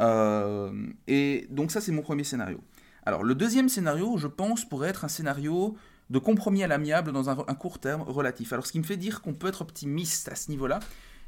Euh, 0.01 0.71
et 1.07 1.47
donc 1.49 1.71
ça, 1.71 1.81
c'est 1.81 1.91
mon 1.91 2.01
premier 2.01 2.23
scénario. 2.23 2.61
Alors 3.05 3.23
le 3.23 3.35
deuxième 3.35 3.69
scénario, 3.69 4.17
je 4.17 4.27
pense, 4.27 4.65
pourrait 4.65 4.89
être 4.89 5.05
un 5.05 5.07
scénario 5.07 5.75
de 6.09 6.19
compromis 6.19 6.63
à 6.63 6.67
l'amiable 6.67 7.11
dans 7.11 7.29
un, 7.29 7.35
court 7.35 7.79
terme 7.79 8.01
relatif. 8.01 8.51
Alors 8.53 8.65
ce 8.65 8.71
qui 8.71 8.79
me 8.79 8.83
fait 8.83 8.97
dire 8.97 9.21
qu'on 9.21 9.33
peut 9.33 9.47
être 9.47 9.61
optimiste 9.61 10.27
à 10.29 10.35
ce 10.35 10.49
niveau-là, 10.49 10.79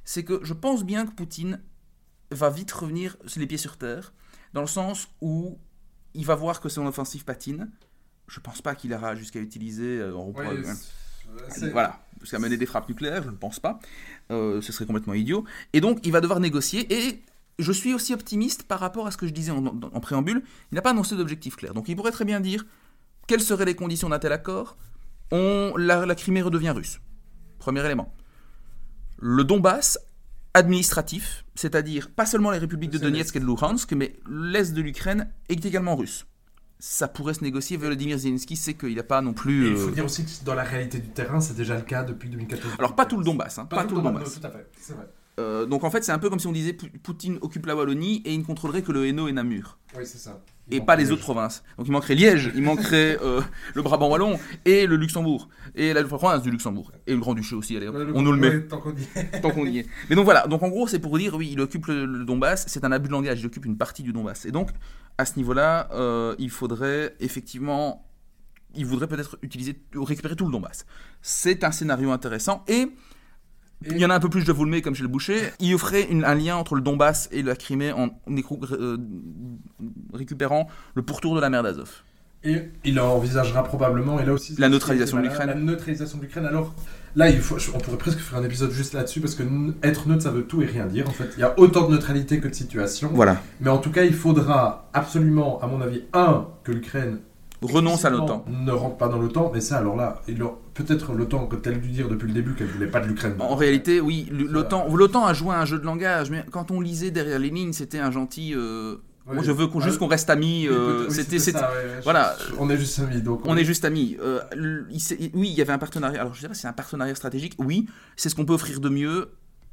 c'est 0.04 0.24
que 0.24 0.40
je 0.44 0.54
pense 0.54 0.84
bien 0.84 1.06
que 1.06 1.12
Poutine 1.12 1.62
va 2.32 2.50
vite 2.50 2.72
revenir 2.72 3.18
les 3.36 3.46
pieds 3.46 3.58
sur 3.58 3.78
terre, 3.78 4.14
dans 4.54 4.62
le 4.62 4.68
sens 4.68 5.08
où 5.22 5.60
il 6.14 6.26
va 6.26 6.36
voir 6.36 6.62
que 6.62 6.70
son 6.70 6.86
offensive 6.86 7.24
patine. 7.26 7.70
Je 8.28 8.40
pense 8.40 8.62
pas 8.62 8.76
qu'il 8.76 8.92
ira 8.92 9.16
jusqu'à 9.16 9.40
utiliser 9.40 10.00
euh, 10.00 10.14
voilà, 11.72 12.02
jusqu'à 12.20 12.40
mener 12.40 12.58
des 12.58 12.66
frappes 12.66 12.90
nucléaires, 12.90 13.24
je 13.24 13.30
ne 13.30 13.36
pense 13.36 13.60
pas. 13.60 13.80
Euh, 14.32 14.62
ce 14.62 14.72
serait 14.72 14.86
complètement 14.86 15.14
idiot. 15.14 15.46
Et 15.74 15.82
donc 15.82 16.00
il 16.04 16.12
va 16.12 16.22
devoir 16.22 16.40
négocier 16.40 16.92
et 16.92 17.24
je 17.60 17.72
suis 17.72 17.94
aussi 17.94 18.14
optimiste 18.14 18.64
par 18.64 18.80
rapport 18.80 19.06
à 19.06 19.12
ce 19.12 19.18
que 19.18 19.28
je 19.28 19.34
disais 19.34 19.52
en, 19.52 19.66
en 19.68 20.00
préambule. 20.00 20.42
Il 20.72 20.76
n'a 20.76 20.82
pas 20.82 20.92
annoncé 20.92 21.16
d'objectif 21.16 21.56
clair. 21.56 21.74
Donc 21.76 21.88
il 21.88 21.96
pourrait 21.96 22.12
très 22.12 22.26
bien 22.26 22.40
dire 22.40 22.66
quelles 23.32 23.40
seraient 23.40 23.64
les 23.64 23.76
conditions 23.76 24.10
d'un 24.10 24.20
tel 24.20 24.34
accord? 24.34 24.76
On, 25.32 25.72
la, 25.78 26.16
Crimée 26.16 26.42
redevient 26.42 26.72
russe. 26.72 27.00
Premier 27.60 27.80
élément. 27.86 28.14
Le 29.20 29.46
Donbass, 29.46 29.98
administratif, 30.54 31.46
c'est-à-dire 31.56 32.12
pas 32.12 32.26
seulement 32.26 32.52
les 32.52 32.58
républiques 32.58 32.90
de 32.90 32.98
Donetsk 32.98 33.38
et 33.38 33.40
de 33.40 33.46
Luhansk, 33.46 33.94
mais 33.94 34.18
l'est 34.30 34.74
de 34.74 34.82
l'Ukraine 34.82 35.32
est 35.48 35.66
également 35.66 35.96
russe. 35.96 36.26
Ça 36.80 37.08
pourrait 37.08 37.34
se 37.34 37.42
négocier. 37.42 37.78
Volodymyr 37.78 38.18
Zelensky 38.18 38.58
sait 38.58 38.74
qu'il 38.74 38.96
n'a 38.96 39.04
pas 39.04 39.22
non 39.22 39.32
plus. 39.32 39.70
il 39.70 39.78
faut 39.78 39.88
euh, 39.88 39.92
dire 39.92 40.04
aussi 40.04 40.26
que 40.26 40.44
dans 40.44 40.56
la 40.56 40.64
réalité 40.64 41.00
du 41.00 41.08
terrain, 41.08 41.40
c'est 41.40 41.56
déjà 41.56 41.76
le 41.76 41.84
cas 41.84 42.04
depuis 42.04 42.28
2014. 42.28 42.74
Alors 42.80 42.98
pas 42.98 43.06
tout 43.06 43.16
le 43.16 43.24
Donbass, 43.24 43.60
hein, 43.60 43.66
pas, 43.66 43.86
tout 43.86 43.96
le 43.96 44.02
Donbass. 44.02 44.42
tout 44.42 44.46
à 44.46 44.52
fait, 44.52 44.68
c'est 44.78 44.94
vrai. 44.94 45.08
Euh, 45.40 45.66
donc 45.66 45.86
en 45.86 45.90
fait, 45.90 46.04
c'est 46.04 46.12
un 46.12 46.20
peu 46.20 46.30
comme 46.30 46.40
si 46.40 46.48
on 46.48 46.52
disait 46.52 46.74
Poutine 46.74 47.38
occupe 47.40 47.66
la 47.66 47.78
Wallonie 47.78 48.22
et 48.26 48.34
il 48.34 48.40
ne 48.40 48.44
contrôlerait 48.44 48.82
que 48.82 48.92
le 48.92 49.08
Hainaut 49.08 49.30
et 49.30 49.32
Namur. 49.32 49.78
Oui, 49.98 50.06
c'est 50.06 50.18
ça 50.18 50.44
et 50.72 50.82
pas 50.82 50.96
les 50.96 51.12
autres 51.12 51.22
provinces. 51.22 51.64
Donc 51.78 51.88
il 51.88 51.92
manquerait 51.92 52.16
Liège, 52.16 52.52
il 52.56 52.64
manquerait 52.64 53.18
euh, 53.22 53.42
le 53.76 53.82
Brabant 53.82 54.10
wallon 54.10 54.40
et 54.66 54.88
le 54.88 54.96
Luxembourg 54.96 55.50
et 55.76 55.94
la 55.94 56.04
province 56.04 56.42
du 56.42 56.50
Luxembourg 56.50 56.92
et 57.06 57.14
le 57.14 57.20
Grand 57.20 57.34
Duché 57.34 57.56
aussi. 57.56 57.76
Allez, 57.78 57.90
on 57.90 58.22
nous 58.22 58.32
le 58.32 58.38
met. 58.38 58.62
tant 58.62 58.80
qu'on 58.80 58.94
y 58.96 59.04
est. 59.16 59.42
tant 59.42 59.52
qu'on 59.52 59.66
y 59.66 59.80
est. 59.80 59.88
Mais 60.10 60.16
donc 60.16 60.26
voilà. 60.26 60.48
Donc 60.48 60.64
en 60.64 60.70
gros, 60.70 60.88
c'est 60.88 61.00
pour 61.00 61.18
dire 61.18 61.36
oui, 61.36 61.50
il 61.52 61.60
occupe 61.60 61.88
le, 61.88 62.26
Donbass. 62.26 62.66
C'est 62.68 62.84
un 62.84 62.92
abus 62.92 63.08
de 63.08 63.14
langage. 63.14 63.42
Il 63.42 63.46
occupe 63.46 63.66
une 63.66 63.78
partie 63.78 64.04
du 64.04 64.14
Donbass. 64.14 64.46
Et 64.46 64.52
donc 64.52 64.70
à 65.18 65.26
ce 65.26 65.38
niveau-là, 65.38 65.90
euh, 65.94 66.36
il 66.40 66.50
faudrait 66.50 67.16
effectivement, 67.20 68.08
il 68.76 68.86
voudrait 68.86 69.08
peut-être 69.08 69.38
utiliser, 69.42 69.80
récupérer 69.96 70.36
tout 70.36 70.46
le 70.46 70.52
Donbass. 70.52 70.86
C'est 71.22 71.64
un 71.64 71.72
scénario 71.72 72.12
intéressant 72.12 72.64
et 72.68 72.88
il 73.90 73.98
y 73.98 74.06
en 74.06 74.10
a 74.10 74.16
un 74.16 74.20
peu 74.20 74.30
plus, 74.30 74.46
je 74.46 74.52
vous 74.52 74.66
le 74.66 74.72
mets 74.72 74.82
comme 74.82 74.96
chez 74.96 75.04
le 75.04 75.10
boucher. 75.10 75.40
Il 75.60 75.78
ferait 75.78 76.08
un 76.12 76.36
lien 76.36 76.56
entre 76.56 76.76
le 76.76 76.82
Donbass 76.82 77.30
et 77.32 77.42
la 77.42 77.56
Crimée 77.56 77.92
en 77.92 78.10
euh, 78.30 78.98
récupérant 80.14 80.68
le 80.94 81.02
pourtour 81.02 81.36
de 81.36 81.42
la 81.42 81.50
mer 81.50 81.64
d'Azov. 81.64 81.90
Et 82.44 82.70
il 82.84 83.00
envisagera 83.00 83.64
probablement, 83.64 84.20
et 84.20 84.26
là 84.26 84.34
aussi... 84.34 84.56
La 84.58 84.68
neutralisation 84.68 85.18
de 85.18 85.24
l'Ukraine. 85.24 85.48
La 85.48 85.56
neutralisation 85.56 86.18
de 86.18 86.24
l'Ukraine. 86.24 86.46
Alors 86.48 86.74
là, 87.16 87.30
il 87.30 87.40
faut, 87.40 87.58
on 87.76 87.78
pourrait 87.78 87.98
presque 87.98 88.18
faire 88.18 88.40
un 88.40 88.44
épisode 88.44 88.72
juste 88.72 88.94
là-dessus, 88.94 89.22
parce 89.22 89.36
que 89.36 89.44
être 89.84 90.08
neutre, 90.08 90.24
ça 90.24 90.32
veut 90.32 90.46
tout 90.46 90.62
et 90.64 90.66
rien 90.66 90.88
dire. 90.88 91.08
En 91.08 91.12
fait, 91.12 91.30
il 91.38 91.42
y 91.42 91.44
a 91.44 91.60
autant 91.60 91.88
de 91.88 91.92
neutralité 91.92 92.40
que 92.40 92.48
de 92.48 92.54
situation. 92.54 93.12
Voilà. 93.14 93.38
Mais 93.60 93.70
en 93.70 93.78
tout 93.78 93.92
cas, 93.92 94.04
il 94.04 94.14
faudra 94.14 94.90
absolument, 94.94 95.62
à 95.62 95.68
mon 95.68 95.82
avis, 95.82 96.04
un, 96.14 96.48
que 96.64 96.72
l'Ukraine 96.72 97.20
renonce 97.62 98.06
à 98.06 98.10
l'OTAN. 98.10 98.44
Ne 98.48 98.72
rentre 98.72 98.98
pas 98.98 99.08
dans 99.08 99.20
l'OTAN, 99.20 99.52
mais 99.54 99.62
ça, 99.62 99.78
alors 99.78 99.96
là, 99.96 100.24
peut-être 100.74 101.14
l'OTAN, 101.14 101.48
quand 101.48 101.66
elle 101.68 101.82
dû 101.82 101.90
dire 101.90 102.08
depuis 102.08 102.28
le 102.28 102.34
début 102.34 102.54
qu'elle 102.54 102.68
voulait 102.68 102.88
pas 102.88 103.00
de 103.00 103.08
l'Ukraine. 103.08 103.36
En 103.40 103.56
réalité, 103.56 104.00
oui, 104.00 104.28
l'OTAN, 104.32 104.88
l'OTAN 104.94 105.26
a 105.26 105.34
joué 105.34 105.56
un 105.56 105.66
jeu 105.66 105.80
de 105.80 105.86
langage, 105.86 106.30
mais 106.30 106.46
quand 106.52 106.72
on 106.72 106.80
lisait 106.80 107.12
derrière 107.12 107.40
les 107.40 107.50
lignes, 107.50 107.74
c'était 107.74 108.00
un 108.00 108.12
gentil. 108.12 108.54
Euh, 108.56 108.98
moi, 109.26 109.44
je 109.44 109.52
veux 109.52 109.70
juste 109.82 110.00
qu'on 110.00 110.08
reste 110.08 110.30
amis. 110.30 110.68
Euh, 110.68 111.10
c'était, 111.10 111.38
voilà. 112.04 112.36
on 112.58 112.70
est 112.70 112.78
juste 112.78 113.00
amis, 113.00 113.22
donc. 113.22 113.42
On 113.46 113.56
est 113.58 113.66
juste 113.66 113.86
amis. 113.86 114.18
Euh, 114.22 114.42
oui, 115.34 115.50
il 115.50 115.54
y 115.54 115.62
avait 115.62 115.74
un 115.74 115.78
partenariat. 115.78 116.22
Alors, 116.22 116.34
je 116.34 116.40
dirais, 116.40 116.54
c'est 116.54 116.68
un 116.68 116.74
partenariat 116.74 117.16
stratégique. 117.16 117.54
Oui, 117.58 117.88
c'est 118.16 118.30
ce 118.30 118.36
qu'on 118.36 118.46
peut 118.46 118.54
offrir 118.54 118.80
de 118.80 118.90
mieux. 118.90 119.30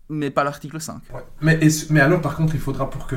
mais 0.08 0.30
pas 0.30 0.44
l'article 0.44 0.80
5. 0.80 1.00
Ouais. 1.12 1.20
Mais, 1.40 1.60
mais 1.90 2.00
alors, 2.00 2.20
par 2.20 2.36
contre, 2.36 2.54
il 2.54 2.60
faudra 2.60 2.90
pour 2.90 3.06
que 3.06 3.16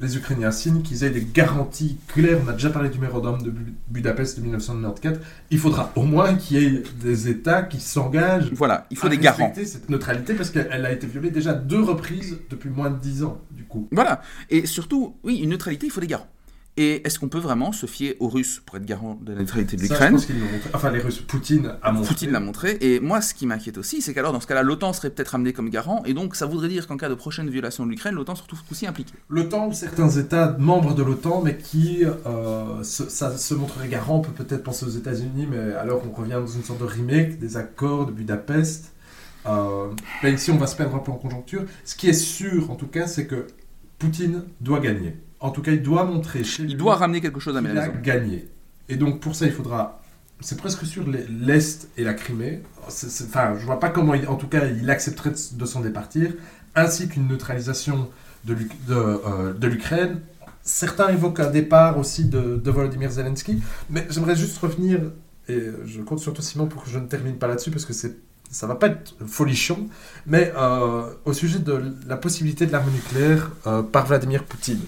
les 0.00 0.16
Ukrainiens 0.16 0.50
signent 0.52 0.82
qu'ils 0.82 1.02
aient 1.04 1.10
des 1.10 1.26
garanties 1.34 1.98
claires. 2.06 2.38
On 2.44 2.48
a 2.48 2.52
déjà 2.52 2.70
parlé 2.70 2.88
du 2.88 2.98
mémorandum 2.98 3.42
de 3.42 3.50
Bu- 3.50 3.74
Budapest 3.88 4.36
de 4.38 4.42
1994. 4.42 5.18
Il 5.50 5.58
faudra 5.58 5.92
au 5.96 6.02
moins 6.02 6.34
qu'il 6.34 6.62
y 6.62 6.64
ait 6.66 6.82
des 7.02 7.28
États 7.28 7.62
qui 7.62 7.80
s'engagent 7.80 8.50
Voilà, 8.52 8.86
il 8.90 8.96
faut 8.96 9.06
à 9.06 9.10
des 9.10 9.18
garants. 9.18 9.52
cette 9.54 9.88
neutralité 9.88 10.34
parce 10.34 10.50
qu'elle 10.50 10.86
a 10.86 10.92
été 10.92 11.06
violée 11.06 11.30
déjà 11.30 11.52
deux 11.52 11.82
reprises 11.82 12.38
depuis 12.50 12.70
moins 12.70 12.90
de 12.90 12.98
dix 13.00 13.24
ans, 13.24 13.40
du 13.50 13.64
coup. 13.64 13.88
Voilà. 13.90 14.22
Et 14.50 14.66
surtout, 14.66 15.16
oui, 15.24 15.38
une 15.38 15.50
neutralité, 15.50 15.86
il 15.86 15.90
faut 15.90 16.00
des 16.00 16.06
garants. 16.06 16.28
Et 16.78 17.04
est-ce 17.04 17.18
qu'on 17.18 17.28
peut 17.28 17.40
vraiment 17.40 17.72
se 17.72 17.86
fier 17.86 18.14
aux 18.20 18.28
Russes 18.28 18.62
pour 18.64 18.76
être 18.76 18.84
garant 18.84 19.18
de 19.20 19.32
la 19.32 19.40
neutralité 19.40 19.76
de 19.76 19.82
l'Ukraine. 19.82 20.16
Enfin, 20.72 20.92
les 20.92 21.00
Russes, 21.00 21.18
Poutine 21.18 21.74
a 21.82 21.90
montré. 21.90 22.08
Poutine 22.08 22.30
l'a 22.30 22.38
montré. 22.38 22.78
Et 22.80 23.00
moi, 23.00 23.20
ce 23.20 23.34
qui 23.34 23.46
m'inquiète 23.46 23.78
aussi, 23.78 24.00
c'est 24.00 24.14
qu'alors, 24.14 24.32
dans 24.32 24.38
ce 24.38 24.46
cas-là, 24.46 24.62
l'OTAN 24.62 24.92
serait 24.92 25.10
peut-être 25.10 25.34
amené 25.34 25.52
comme 25.52 25.70
garant. 25.70 26.04
Et 26.04 26.14
donc, 26.14 26.36
ça 26.36 26.46
voudrait 26.46 26.68
dire 26.68 26.86
qu'en 26.86 26.96
cas 26.96 27.08
de 27.08 27.14
prochaine 27.14 27.50
violation 27.50 27.84
de 27.84 27.90
l'Ukraine, 27.90 28.14
l'OTAN 28.14 28.36
se 28.36 28.42
retrouve 28.42 28.60
aussi 28.70 28.86
impliquée. 28.86 29.12
L'OTAN 29.28 29.66
ou 29.66 29.72
certains 29.72 30.08
États 30.08 30.56
membres 30.56 30.94
de 30.94 31.02
l'OTAN, 31.02 31.42
mais 31.42 31.56
qui 31.56 32.04
euh, 32.04 32.84
se, 32.84 33.08
ça 33.08 33.36
se 33.36 33.54
montrerait 33.54 33.88
garant, 33.88 34.18
on 34.18 34.20
peut 34.20 34.44
peut-être 34.44 34.62
penser 34.62 34.86
aux 34.86 34.90
États-Unis, 34.90 35.48
mais 35.50 35.72
alors 35.72 36.00
on 36.08 36.12
revient 36.12 36.34
dans 36.34 36.46
une 36.46 36.62
sorte 36.62 36.78
de 36.78 36.84
remake 36.84 37.40
des 37.40 37.56
accords 37.56 38.06
de 38.06 38.12
Budapest. 38.12 38.92
Euh, 39.46 39.88
mais 40.22 40.32
ici, 40.32 40.52
on 40.52 40.58
va 40.58 40.68
se 40.68 40.76
perdre 40.76 40.94
un 40.94 41.00
peu 41.00 41.10
en 41.10 41.16
conjoncture. 41.16 41.64
Ce 41.84 41.96
qui 41.96 42.08
est 42.08 42.12
sûr, 42.12 42.70
en 42.70 42.76
tout 42.76 42.86
cas, 42.86 43.08
c'est 43.08 43.26
que 43.26 43.48
Poutine 43.98 44.44
doit 44.60 44.78
gagner. 44.78 45.16
En 45.40 45.50
tout 45.50 45.62
cas, 45.62 45.72
il 45.72 45.82
doit 45.82 46.04
montrer 46.04 46.42
chez 46.44 46.62
lui 46.64 46.72
Il 46.72 46.76
doit 46.76 46.96
ramener 46.96 47.20
quelque 47.20 47.40
chose 47.40 47.56
à 47.56 47.60
la 47.60 47.68
qu'il 47.70 47.78
a 47.78 47.88
gagné. 47.88 48.48
Et 48.88 48.96
donc, 48.96 49.20
pour 49.20 49.34
ça, 49.34 49.46
il 49.46 49.52
faudra. 49.52 50.02
C'est 50.40 50.56
presque 50.58 50.84
sûr 50.86 51.08
les- 51.08 51.26
l'Est 51.28 51.88
et 51.96 52.04
la 52.04 52.14
Crimée. 52.14 52.62
Enfin, 52.86 53.54
je 53.58 53.64
vois 53.64 53.80
pas 53.80 53.90
comment, 53.90 54.14
il- 54.14 54.28
en 54.28 54.36
tout 54.36 54.46
cas, 54.46 54.66
il 54.66 54.88
accepterait 54.90 55.32
de, 55.52 55.66
s'en 55.66 55.80
départir, 55.80 56.32
ainsi 56.74 57.08
qu'une 57.08 57.26
neutralisation 57.28 58.08
de 58.44 58.56
euh, 58.90 59.52
de 59.52 59.66
l'Ukraine. 59.66 60.20
Certains 60.62 61.08
évoquent 61.08 61.40
un 61.40 61.50
départ 61.50 61.98
aussi 61.98 62.24
de, 62.26 62.56
de 62.56 62.70
Volodymyr 62.70 63.10
Zelensky, 63.10 63.62
mais 63.90 64.06
j'aimerais 64.10 64.36
juste 64.36 64.58
revenir, 64.58 65.00
et 65.48 65.60
je 65.86 66.00
compte 66.02 66.20
sur 66.20 66.32
toi 66.34 66.44
Simon 66.44 66.66
pour 66.66 66.84
que 66.84 66.90
je 66.90 66.98
ne 66.98 67.06
termine 67.06 67.36
pas 67.36 67.48
là-dessus, 67.48 67.70
parce 67.70 67.84
que 67.84 67.92
c'est 67.92 68.16
ça 68.50 68.66
va 68.66 68.76
pas 68.76 68.86
être 68.86 69.14
folichon, 69.26 69.88
mais 70.26 70.52
euh, 70.56 71.02
au 71.26 71.32
sujet 71.34 71.58
de 71.58 71.82
la 72.06 72.16
possibilité 72.16 72.64
de 72.66 72.72
l'arme 72.72 72.90
nucléaire 72.90 73.50
euh, 73.66 73.82
par 73.82 74.06
Vladimir 74.06 74.44
Poutine. 74.44 74.80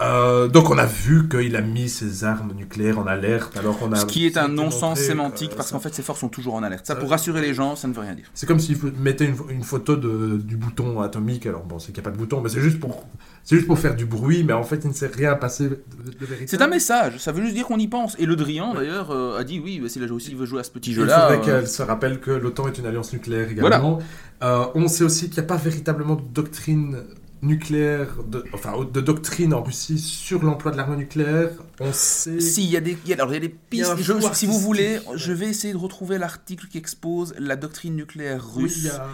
Euh, 0.00 0.46
donc 0.46 0.70
on 0.70 0.78
a 0.78 0.86
vu 0.86 1.28
qu'il 1.28 1.56
a 1.56 1.60
mis 1.60 1.88
ses 1.88 2.22
armes 2.24 2.52
nucléaires 2.56 2.98
en 3.00 3.06
alerte, 3.06 3.56
alors 3.56 3.78
qu'on 3.78 3.90
a... 3.92 3.96
Ce 3.96 4.06
qui 4.06 4.26
est 4.26 4.36
un 4.36 4.46
non-sens 4.48 4.82
montré, 4.90 5.02
sémantique 5.02 5.52
euh, 5.52 5.56
parce 5.56 5.72
qu'en 5.72 5.80
fait, 5.80 5.92
ces 5.92 6.02
forces 6.02 6.20
sont 6.20 6.28
toujours 6.28 6.54
en 6.54 6.62
alerte. 6.62 6.86
Ça, 6.86 6.94
pour 6.94 7.10
rassurer 7.10 7.40
les 7.40 7.52
gens, 7.52 7.74
ça 7.74 7.88
ne 7.88 7.92
veut 7.92 8.02
rien 8.02 8.14
dire. 8.14 8.30
C'est 8.32 8.46
comme 8.46 8.60
si 8.60 8.74
vous 8.74 8.90
mettez 9.00 9.24
une, 9.24 9.36
une 9.50 9.64
photo 9.64 9.96
de, 9.96 10.36
du 10.36 10.56
bouton 10.56 11.00
atomique, 11.00 11.46
alors 11.46 11.64
bon, 11.64 11.78
c'est 11.78 11.86
qu'il 11.92 12.00
n'y 12.02 12.06
a 12.06 12.10
pas 12.10 12.16
de 12.16 12.18
bouton, 12.18 12.40
mais 12.40 12.48
c'est 12.48 12.60
juste 12.60 12.78
pour... 12.78 13.06
C'est 13.42 13.56
juste 13.56 13.66
pour 13.66 13.78
faire 13.78 13.96
du 13.96 14.04
bruit, 14.04 14.44
mais 14.44 14.52
en 14.52 14.62
fait, 14.62 14.80
il 14.84 14.88
ne 14.88 14.92
s'est 14.92 15.06
rien 15.06 15.34
passé 15.34 15.70
de, 15.70 15.76
de. 15.76 16.26
C'est 16.46 16.60
un 16.60 16.66
message, 16.66 17.16
ça 17.18 17.32
veut 17.32 17.42
juste 17.42 17.54
dire 17.54 17.64
qu'on 17.66 17.78
y 17.78 17.88
pense. 17.88 18.14
Et 18.18 18.26
Le 18.26 18.36
Drian, 18.36 18.74
d'ailleurs, 18.74 19.10
euh, 19.10 19.38
a 19.38 19.44
dit 19.44 19.58
oui, 19.58 19.82
s'il 19.88 20.04
a 20.04 20.12
aussi 20.12 20.34
veut 20.34 20.44
jouer 20.44 20.60
à 20.60 20.64
ce 20.64 20.70
petit 20.70 20.90
Il 20.90 20.96
jeu-là. 20.96 21.28
faudrait 21.30 21.38
euh, 21.38 21.60
qu'elle 21.60 21.66
se 21.68 21.82
rappelle 21.82 22.20
que 22.20 22.30
l'OTAN 22.30 22.68
est 22.68 22.76
une 22.76 22.84
alliance 22.84 23.10
nucléaire 23.14 23.50
également. 23.50 24.00
Euh, 24.42 24.66
on 24.74 24.86
sait 24.86 25.02
aussi 25.02 25.30
qu'il 25.30 25.38
n'y 25.40 25.46
a 25.46 25.48
pas 25.48 25.56
véritablement 25.56 26.16
de 26.16 26.22
doctrine 26.22 26.98
nucléaire, 27.42 28.16
de, 28.26 28.44
enfin 28.52 28.74
de 28.92 29.00
doctrine 29.00 29.54
en 29.54 29.62
Russie 29.62 29.98
sur 29.98 30.42
l'emploi 30.42 30.72
de 30.72 30.76
l'arme 30.76 30.96
nucléaire. 30.96 31.50
On 31.80 31.92
sait... 31.92 32.40
Si, 32.40 32.64
il 32.64 32.70
y 32.70 32.76
a 32.76 32.80
des, 32.80 32.96
il 33.04 33.10
y 33.10 33.12
a- 33.12 33.16
alors, 33.16 33.30
il 33.30 33.34
y 33.34 33.36
a 33.36 33.40
des 33.40 33.54
Il 33.72 33.78
y 33.78 33.82
a 33.82 33.94
pistes. 33.94 34.04
Je- 34.04 34.34
si 34.34 34.46
vous 34.46 34.58
voulez, 34.58 34.98
je 35.14 35.32
vais 35.32 35.46
essayer 35.46 35.72
de 35.72 35.78
retrouver 35.78 36.18
l'article 36.18 36.66
qui 36.68 36.78
expose 36.78 37.34
la 37.38 37.56
doctrine 37.56 37.94
nucléaire 37.96 38.44
Oui, 38.56 38.64
russe, 38.64 38.84
y 38.84 38.88
a- 38.88 39.06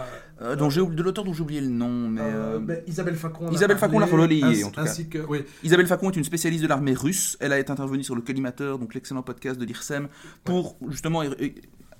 euh, 0.43 0.57
dont 0.57 0.69
de 0.69 1.03
l'auteur 1.03 1.25
dont 1.25 1.33
j'ai 1.33 1.43
oublié 1.43 1.61
le 1.61 1.69
nom. 1.69 2.09
Mais, 2.09 2.21
Euh, 2.23 2.57
euh, 2.57 2.59
ben, 2.59 2.81
Isabelle 2.87 3.17
Facon. 3.17 3.51
Isabelle 3.53 3.79
Facon 3.79 3.99
l'a 3.99 4.07
parlé, 4.07 4.23
relayé, 4.25 4.65
en 4.65 4.71
tout 4.71 4.83
cas. 4.83 4.93
Que, 5.11 5.19
oui, 5.29 5.45
Isabelle 5.63 5.87
Facon 5.87 6.11
est 6.11 6.17
une 6.17 6.25
spécialiste 6.25 6.63
de 6.63 6.69
l'armée 6.69 6.95
russe. 6.95 7.37
Elle 7.41 7.53
a 7.53 7.59
été 7.59 7.71
intervenue 7.71 8.03
sur 8.03 8.15
le 8.15 8.23
Collimateur, 8.23 8.79
donc 8.79 8.95
l'excellent 8.95 9.23
podcast 9.23 9.59
de 9.61 9.65
l'IRSEM, 9.65 10.09
pour 10.45 10.77
justement. 10.89 11.23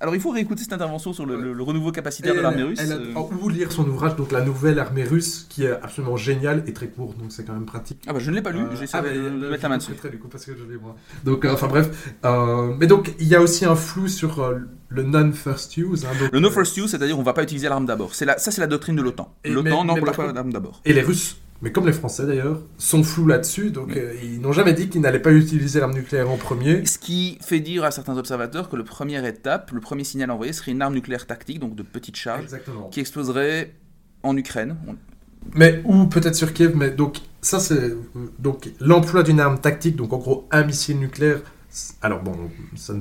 Alors 0.01 0.13
il 0.15 0.21
faut 0.21 0.29
réécouter 0.31 0.63
cette 0.63 0.73
intervention 0.73 1.13
sur 1.13 1.25
le, 1.25 1.35
Ouais. 1.35 1.41
le- 1.41 1.53
le 1.53 1.63
renouveau 1.63 1.91
capacitaire 1.91 2.35
de 2.35 2.39
l'armée 2.41 2.63
russe. 2.63 2.79
a- 2.79 2.93
euh. 2.93 3.13
ou 3.41 3.49
lire 3.49 3.71
son 3.71 3.87
ouvrage, 3.87 4.15
donc 4.15 4.31
La 4.31 4.41
Nouvelle 4.41 4.77
Armée 4.79 5.03
Russe, 5.03 5.45
qui 5.49 5.63
est 5.63 5.71
absolument 5.71 6.17
génial 6.17 6.63
et 6.67 6.73
très 6.73 6.87
court, 6.87 7.13
donc 7.13 7.31
c'est 7.31 7.45
quand 7.45 7.53
même 7.53 7.65
pratique. 7.65 8.01
Ah 8.07 8.13
bah 8.13 8.19
je 8.19 8.29
ne 8.29 8.35
l'ai 8.35 8.41
pas 8.41 8.51
lu, 8.51 8.59
Euh, 8.59 8.75
j'ai 8.75 8.83
essayé 8.83 8.89
ah, 8.93 9.01
de, 9.01 9.07
mais, 9.07 9.15
de 9.39 9.45
euh, 9.45 9.49
mettre 9.51 9.63
la 9.63 9.69
main 9.69 9.75
le 9.75 9.79
dessus. 9.79 9.91
prêterai, 9.93 10.09
du 10.09 10.19
coup, 10.19 10.27
parce 10.27 10.45
que 10.45 10.51
je 10.55 10.63
l'ai 10.71 10.77
moi. 10.77 10.95
Donc, 11.23 11.45
euh, 11.45 11.53
enfin 11.53 11.67
bref. 11.67 12.13
Euh, 12.25 12.73
mais 12.77 12.87
donc, 12.87 13.13
il 13.19 13.27
y 13.27 13.35
a 13.35 13.41
aussi 13.41 13.63
un 13.65 13.75
flou 13.75 14.07
sur 14.07 14.53
le 14.89 15.03
non-first 15.03 15.77
use. 15.77 16.05
hein, 16.05 16.09
donc, 16.19 16.31
Le 16.31 16.39
no 16.39 16.49
euh, 16.49 16.51
first 16.51 16.75
use, 16.77 16.91
c'est-à-dire 16.91 17.17
on 17.17 17.23
va 17.23 17.33
pas 17.33 17.43
utiliser 17.43 17.69
l'arme 17.69 17.85
d'abord. 17.85 18.13
C'est 18.15 18.25
la, 18.25 18.37
ça 18.37 18.51
c'est 18.51 18.61
la 18.61 18.67
doctrine 18.67 18.95
de 18.95 19.01
l'OTAN. 19.01 19.33
L'OTAN 19.45 19.85
par 19.87 20.15
pas 20.15 20.31
l'arme 20.33 20.51
d'abord. 20.53 20.81
Et 20.85 20.93
les 20.93 21.01
Russes, 21.01 21.37
mais 21.61 21.71
comme 21.71 21.87
les 21.87 21.93
Français 21.93 22.25
d'ailleurs, 22.25 22.61
sont 22.77 23.03
flous 23.03 23.27
là-dessus, 23.27 23.71
donc 23.71 23.95
euh, 23.95 24.13
ils 24.23 24.39
n'ont 24.41 24.51
jamais 24.51 24.73
dit 24.73 24.89
qu'ils 24.89 25.01
n'allaient 25.01 25.21
pas 25.21 25.31
utiliser 25.31 25.79
l'arme 25.79 25.93
nucléaire 25.93 26.29
en 26.29 26.37
premier. 26.37 26.85
Ce 26.85 26.97
qui 26.99 27.37
fait 27.41 27.59
dire 27.59 27.83
à 27.83 27.91
certains 27.91 28.17
observateurs 28.17 28.69
que 28.69 28.75
le 28.75 28.83
première 28.83 29.25
étape, 29.25 29.71
le 29.71 29.79
premier 29.79 30.03
signal 30.03 30.31
envoyé 30.31 30.53
serait 30.53 30.71
une 30.73 30.81
arme 30.81 30.93
nucléaire 30.93 31.25
tactique, 31.25 31.59
donc 31.59 31.75
de 31.75 31.83
petite 31.83 32.15
charge, 32.17 32.43
Exactement. 32.43 32.89
qui 32.89 32.99
exploserait 32.99 33.73
en 34.23 34.35
Ukraine. 34.37 34.75
On- 34.87 34.95
Mais 35.55 35.81
ou 35.85 36.05
peut-être 36.07 36.35
sur 36.35 36.53
Kiev, 36.53 36.75
mais 36.75 36.89
donc 36.91 37.19
ça 37.41 37.59
c'est 37.59 37.93
donc 38.39 38.69
l'emploi 38.79 39.21
d'une 39.23 39.39
arme 39.39 39.59
tactique, 39.59 39.95
donc 39.95 40.11
en 40.13 40.17
gros 40.17 40.47
un 40.51 40.63
missile 40.63 40.97
nucléaire. 40.99 41.41
Alors 42.01 42.21
bon, 42.21 42.33
ça, 42.75 42.93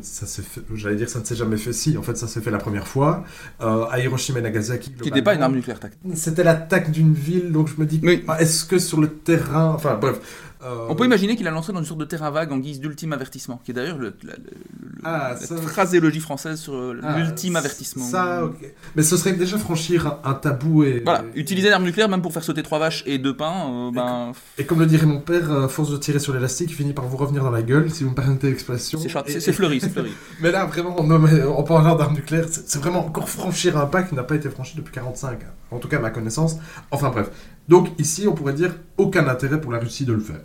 j'allais 0.74 0.96
dire 0.96 1.08
ça 1.08 1.20
ne 1.20 1.24
s'est 1.24 1.36
jamais 1.36 1.56
fait 1.56 1.72
si, 1.72 1.96
en 1.96 2.02
fait 2.02 2.16
ça 2.16 2.26
s'est 2.26 2.40
fait 2.40 2.50
la 2.50 2.58
première 2.58 2.88
fois 2.88 3.24
euh, 3.60 3.84
à 3.90 4.00
Hiroshima 4.00 4.40
et 4.40 4.42
Nagasaki. 4.42 4.92
Qui 4.94 5.04
n'était 5.04 5.22
pas 5.22 5.34
une 5.34 5.42
arme 5.42 5.54
nucléaire 5.54 5.80
tactique. 5.80 6.00
C'était 6.14 6.44
l'attaque 6.44 6.90
d'une 6.90 7.14
ville, 7.14 7.52
donc 7.52 7.68
je 7.68 7.80
me 7.80 7.86
dis, 7.86 8.00
Oui. 8.02 8.24
ah, 8.28 8.40
est-ce 8.40 8.64
que 8.64 8.78
sur 8.78 9.00
le 9.00 9.08
terrain, 9.08 9.72
enfin 9.74 9.96
bref. 10.00 10.20
Euh, 10.64 10.86
On 10.88 10.94
peut 10.94 11.04
imaginer 11.04 11.36
qu'il 11.36 11.46
a 11.46 11.50
lancé 11.50 11.72
dans 11.72 11.78
une 11.80 11.84
sorte 11.84 12.00
de 12.00 12.04
terrain 12.04 12.30
vague 12.30 12.50
en 12.52 12.58
guise 12.58 12.80
d'ultime 12.80 13.12
avertissement, 13.12 13.60
qui 13.64 13.70
est 13.70 13.74
d'ailleurs 13.74 13.98
le- 13.98 14.14
la, 14.24 14.32
le- 14.32 14.38
le- 14.82 15.00
Ah, 15.04 15.34
la 15.50 15.56
phraséologie 15.58 16.20
française 16.20 16.58
sur 16.60 16.74
euh, 16.74 16.98
ah, 17.02 17.18
l'ultime 17.18 17.56
avertissement. 17.56 18.04
Ça, 18.04 18.44
ok. 18.44 18.72
Mais 18.96 19.02
ce 19.02 19.16
serait 19.16 19.32
déjà 19.34 19.58
franchir 19.58 20.18
un, 20.24 20.34
tabou 20.34 20.84
et. 20.84 21.02
Voilà, 21.04 21.24
utiliser 21.34 21.68
l'arme 21.70 21.84
nucléaire 21.84 22.08
même 22.08 22.22
pour 22.22 22.32
faire 22.32 22.44
sauter 22.44 22.62
trois 22.62 22.78
vaches 22.78 23.02
et 23.06 23.18
deux 23.18 23.36
pains, 23.36 23.68
euh, 23.70 23.90
ben, 23.92 24.32
Et 24.58 24.64
comme 24.64 24.80
le 24.80 24.86
dirait 24.86 25.06
mon 25.06 25.20
père, 25.20 25.50
à 25.50 25.68
force 25.68 25.90
de 25.90 25.96
tirer 25.96 26.18
sur 26.18 26.32
l'élastique, 26.34 26.70
il 26.70 26.74
finit 26.74 26.92
par 26.92 27.06
vous 27.06 27.16
revenir 27.16 27.42
dans 27.44 27.50
la 27.50 27.62
gueule, 27.62 27.90
si 27.90 28.04
vous 28.04 28.10
me 28.10 28.14
permettez 28.14 28.48
l'expression. 28.48 28.98
c'est 28.98 29.06
Et- 29.48 29.52
fleuri, 29.52 29.80
c'est 29.80 29.88
fleuri. 29.92 30.12
Mais 30.40 30.50
là, 30.50 30.64
vraiment, 30.64 30.98
en, 30.98 31.04
nommé- 31.06 31.44
en 31.44 31.62
parlant 31.62 31.94
d'armes 31.96 32.14
nucléaires, 32.14 32.46
c'est 32.48 32.78
vraiment 32.78 33.06
encore 33.06 33.28
franchir 33.28 33.76
un 33.76 33.86
pas 33.86 34.02
qui 34.02 34.14
n'a 34.14 34.22
pas 34.24 34.34
été 34.36 34.48
franchi 34.48 34.76
depuis 34.76 34.92
45, 34.92 35.42
hein. 35.42 35.46
en 35.70 35.78
tout 35.78 35.88
cas 35.88 35.98
à 35.98 36.00
ma 36.00 36.10
connaissance. 36.10 36.56
Enfin 36.90 37.10
bref. 37.10 37.30
Donc 37.68 37.88
ici, 37.98 38.26
on 38.28 38.34
pourrait 38.34 38.52
dire 38.54 38.74
aucun 38.98 39.26
intérêt 39.28 39.60
pour 39.60 39.72
la 39.72 39.78
Russie 39.78 40.04
de 40.04 40.12
le 40.12 40.20
faire. 40.20 40.40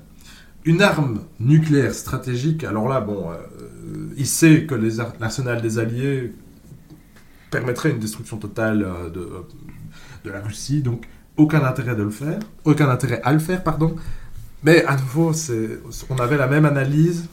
Une 0.65 0.81
arme 0.81 1.21
nucléaire 1.39 1.93
stratégique, 1.93 2.63
alors 2.63 2.87
là, 2.89 2.99
bon, 3.01 3.31
euh, 3.31 3.35
il 4.17 4.27
sait 4.27 4.65
que 4.65 4.75
l'arsenal 5.19 5.61
des 5.61 5.79
Alliés 5.79 6.33
permettrait 7.49 7.91
une 7.91 7.99
destruction 7.99 8.37
totale 8.37 8.83
euh, 8.83 9.09
de, 9.09 9.29
de 10.25 10.29
la 10.29 10.41
Russie, 10.41 10.81
donc 10.81 11.07
aucun 11.37 11.63
intérêt 11.63 11.95
de 11.95 12.03
le 12.03 12.09
faire, 12.09 12.39
aucun 12.65 12.89
intérêt 12.89 13.21
à 13.23 13.31
le 13.31 13.39
faire, 13.39 13.63
pardon. 13.63 13.95
Mais 14.63 14.83
à 14.85 14.97
nouveau, 14.97 15.31
on 16.09 16.15
avait 16.17 16.37
la 16.37 16.47
même 16.47 16.65
analyse 16.65 17.27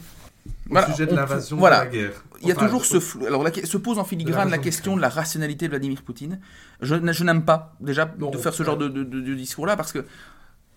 au 0.47 0.51
Voilà, 0.71 0.87
sujet 0.87 1.07
de 1.07 1.13
on- 1.13 1.17
l'invasion 1.17 1.57
voilà. 1.57 1.81
de 1.81 1.85
la 1.87 1.91
guerre. 1.91 2.13
Il 2.43 2.49
y 2.49 2.53
a 2.53 2.55
Enfin, 2.55 2.67
toujours 2.67 2.85
ce 2.85 3.01
flou. 3.01 3.27
Alors, 3.27 3.43
la, 3.43 3.51
se 3.53 3.77
pose 3.79 3.99
en 3.99 4.05
filigrane 4.05 4.51
la 4.51 4.59
question 4.59 4.95
de 4.95 5.01
la 5.01 5.09
rationalité 5.09 5.65
de 5.67 5.71
Vladimir 5.71 6.03
Poutine. 6.03 6.39
Je, 6.83 6.95
n'aime 7.25 7.43
pas, 7.45 7.75
déjà, 7.81 8.15
Non, 8.19 8.31
de 8.31 8.37
faire 8.37 8.53
ce 8.55 8.63
genre 8.63 8.77
de, 8.77 8.89
de- 8.89 9.03
de- 9.05 9.21
de 9.21 9.35
discours-là, 9.35 9.75
parce 9.75 9.91
que, 9.93 10.05